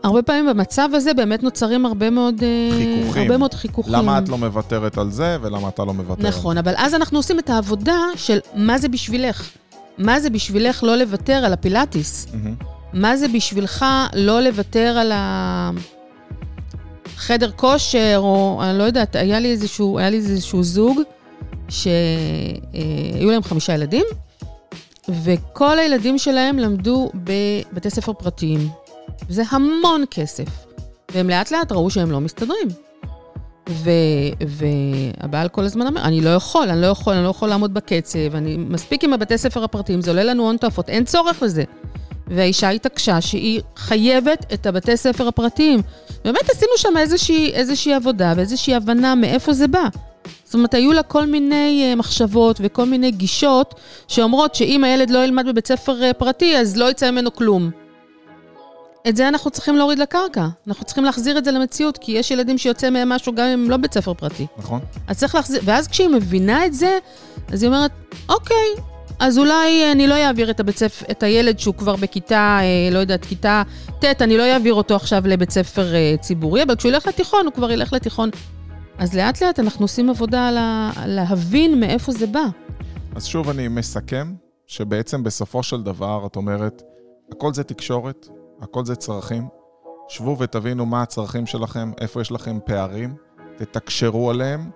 [0.02, 3.22] הרבה פעמים במצב הזה באמת נוצרים הרבה מאוד אה, חיכוכים.
[3.22, 3.92] הרבה מאוד חיכוכים.
[3.94, 6.28] למה את לא מוותרת על זה, ולמה אתה לא מוותר?
[6.28, 9.50] נכון, אבל אז אנחנו עושים את העבודה של מה זה בשבילך.
[9.98, 12.26] מה זה בשבילך לא לוותר על הפילאטיס?
[12.32, 12.54] מהמם.
[12.92, 15.12] מה זה בשבילך לא לוותר על
[17.16, 21.00] החדר כושר, או אני לא יודעת, היה לי איזשהו, היה לי איזשהו זוג
[21.68, 24.04] שהיו להם חמישה ילדים,
[25.24, 28.68] וכל הילדים שלהם למדו בבתי ספר פרטיים.
[29.28, 30.68] זה המון כסף.
[31.14, 32.68] והם לאט לאט ראו שהם לא מסתדרים.
[33.70, 33.90] ו,
[34.48, 38.34] והבעל כל הזמן אומר, אני לא יכול, אני לא יכול, אני לא יכול לעמוד בקצב,
[38.34, 41.64] אני מספיק עם הבתי ספר הפרטיים, זה עולה לנו הון תועפות, אין צורך בזה.
[42.26, 45.80] והאישה התעקשה שהיא חייבת את הבתי ספר הפרטיים.
[46.24, 49.88] באמת עשינו שם איזושהי, איזושהי עבודה ואיזושהי הבנה מאיפה זה בא.
[50.44, 53.74] זאת אומרת, היו לה כל מיני uh, מחשבות וכל מיני גישות
[54.08, 57.70] שאומרות שאם הילד לא ילמד בבית ספר uh, פרטי, אז לא יצא ממנו כלום.
[59.08, 60.46] את זה אנחנו צריכים להוריד לקרקע.
[60.68, 63.70] אנחנו צריכים להחזיר את זה למציאות, כי יש ילדים שיוצא מהם משהו גם אם הם
[63.70, 64.46] לא בית ספר פרטי.
[64.56, 64.80] נכון?
[65.06, 66.98] אז צריך להחזיר, ואז כשהיא מבינה את זה,
[67.52, 67.90] אז היא אומרת,
[68.28, 68.74] אוקיי,
[69.18, 72.98] אז אולי אה, אני לא אעביר את, ספר, את הילד שהוא כבר בכיתה, אה, לא
[72.98, 73.62] יודעת, כיתה
[74.00, 77.52] ט', אני לא אעביר אותו עכשיו לבית ספר אה, ציבורי, אבל כשהוא ילך לתיכון, הוא
[77.52, 78.30] כבר ילך לתיכון.
[78.98, 80.48] אז לאט לאט אנחנו עושים עבודה
[80.96, 82.44] על להבין מאיפה זה בא.
[83.14, 84.34] אז שוב אני מסכם,
[84.66, 86.82] שבעצם בסופו של דבר, את אומרת,
[87.32, 88.28] הכל זה תקשורת,
[88.60, 89.48] הכל זה צרכים.
[90.08, 93.14] שבו ותבינו מה הצרכים שלכם, איפה יש לכם פערים,
[93.56, 94.70] תתקשרו עליהם,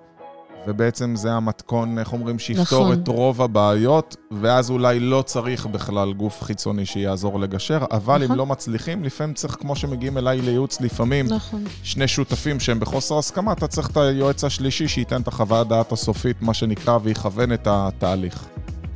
[0.67, 3.03] ובעצם זה המתכון, איך אומרים, שיפתור נכון.
[3.03, 8.39] את רוב הבעיות, ואז אולי לא צריך בכלל גוף חיצוני שיעזור לגשר, אבל אם נכון.
[8.39, 11.65] לא מצליחים, לפעמים צריך, כמו שמגיעים אליי לייעוץ, לפעמים נכון.
[11.83, 16.43] שני שותפים שהם בחוסר הסכמה, אתה צריך את היועץ השלישי שייתן את החוות דעת הסופית,
[16.43, 18.45] מה שנקרא, ויכוון את התהליך.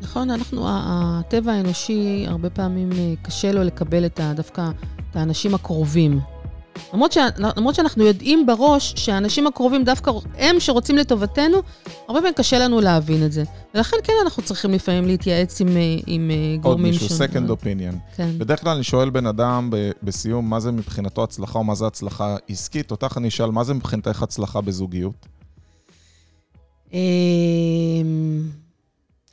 [0.02, 4.70] נכון, אנחנו, הטבע האנושי, הרבה פעמים אה, קשה לו לקבל את ה, דווקא
[5.10, 6.20] את האנשים הקרובים.
[6.94, 7.18] למרות, ש,
[7.56, 11.56] למרות שאנחנו יודעים בראש שהאנשים הקרובים דווקא הם שרוצים לטובתנו,
[12.08, 13.42] הרבה פעמים קשה לנו להבין את זה.
[13.74, 15.72] ולכן כן אנחנו צריכים לפעמים להתייעץ עם, אה,
[16.06, 17.94] עם אה, עוד גורמים מישהו, ש- second opinion.
[18.16, 18.30] כן.
[18.38, 21.86] בדרך כלל אני שואל בן אדם ב- בסיום, מה זה מבחינתו הצלחה או מה זה
[21.86, 25.26] הצלחה עסקית, אותך אני אשאל, מה זה מבחינתך הצלחה בזוגיות?
[26.92, 26.98] אמ,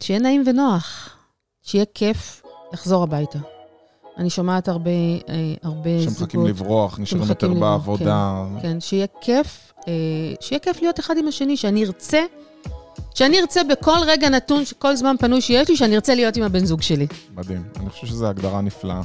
[0.02, 1.10] שיהיה נעים ונוח,
[1.64, 2.42] שיהיה כיף
[2.74, 3.40] לחזור הביתה.
[4.18, 4.90] אני שומעת הרבה,
[5.30, 6.18] אה, הרבה זוגות...
[6.18, 8.46] שמחכים לברוח, נשארים שמחכים יותר לברוח, בעבודה.
[8.62, 9.94] כן, שיהיה כיף, אה,
[10.42, 12.22] שיהיה כיף להיות אחד עם השני, שאני ארצה,
[13.14, 16.66] שאני ארצה בכל רגע נתון, כל זמן פנוי שיש לי, שאני ארצה להיות עם הבן
[16.66, 17.08] זוג שלי.
[17.36, 17.64] מדהים.
[17.80, 19.02] אני חושב שזו הגדרה נפלאה.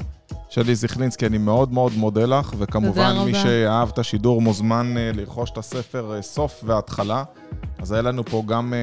[0.51, 3.35] שלי זיכלינסקי, אני מאוד מאוד מודה לך, וכמובן מי.
[3.35, 7.25] שאהב את השידור מוזמן אה, לרכוש את הספר סוף והתחלה.
[7.79, 8.75] אז היה לנו פה גם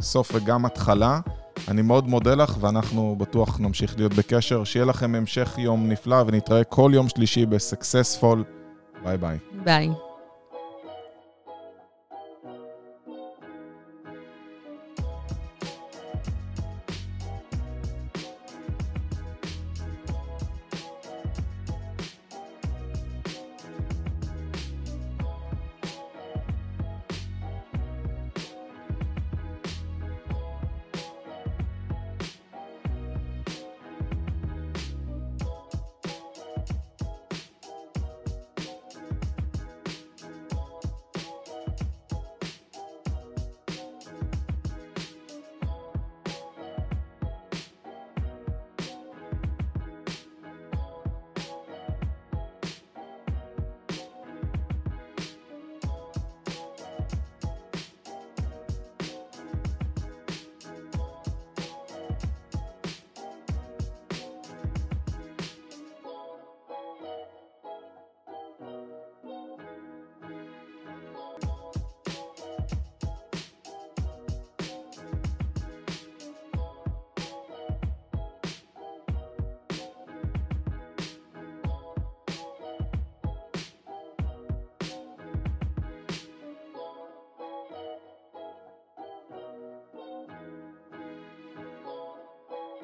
[0.00, 1.20] סוף וגם התחלה.
[1.68, 4.64] אני מאוד מודה לך, ואנחנו בטוח נמשיך להיות בקשר.
[4.64, 8.36] שיהיה לכם המשך יום נפלא, ונתראה כל יום שלישי ב-Successful.
[9.04, 9.38] ביי ביי.
[9.64, 10.11] ביי.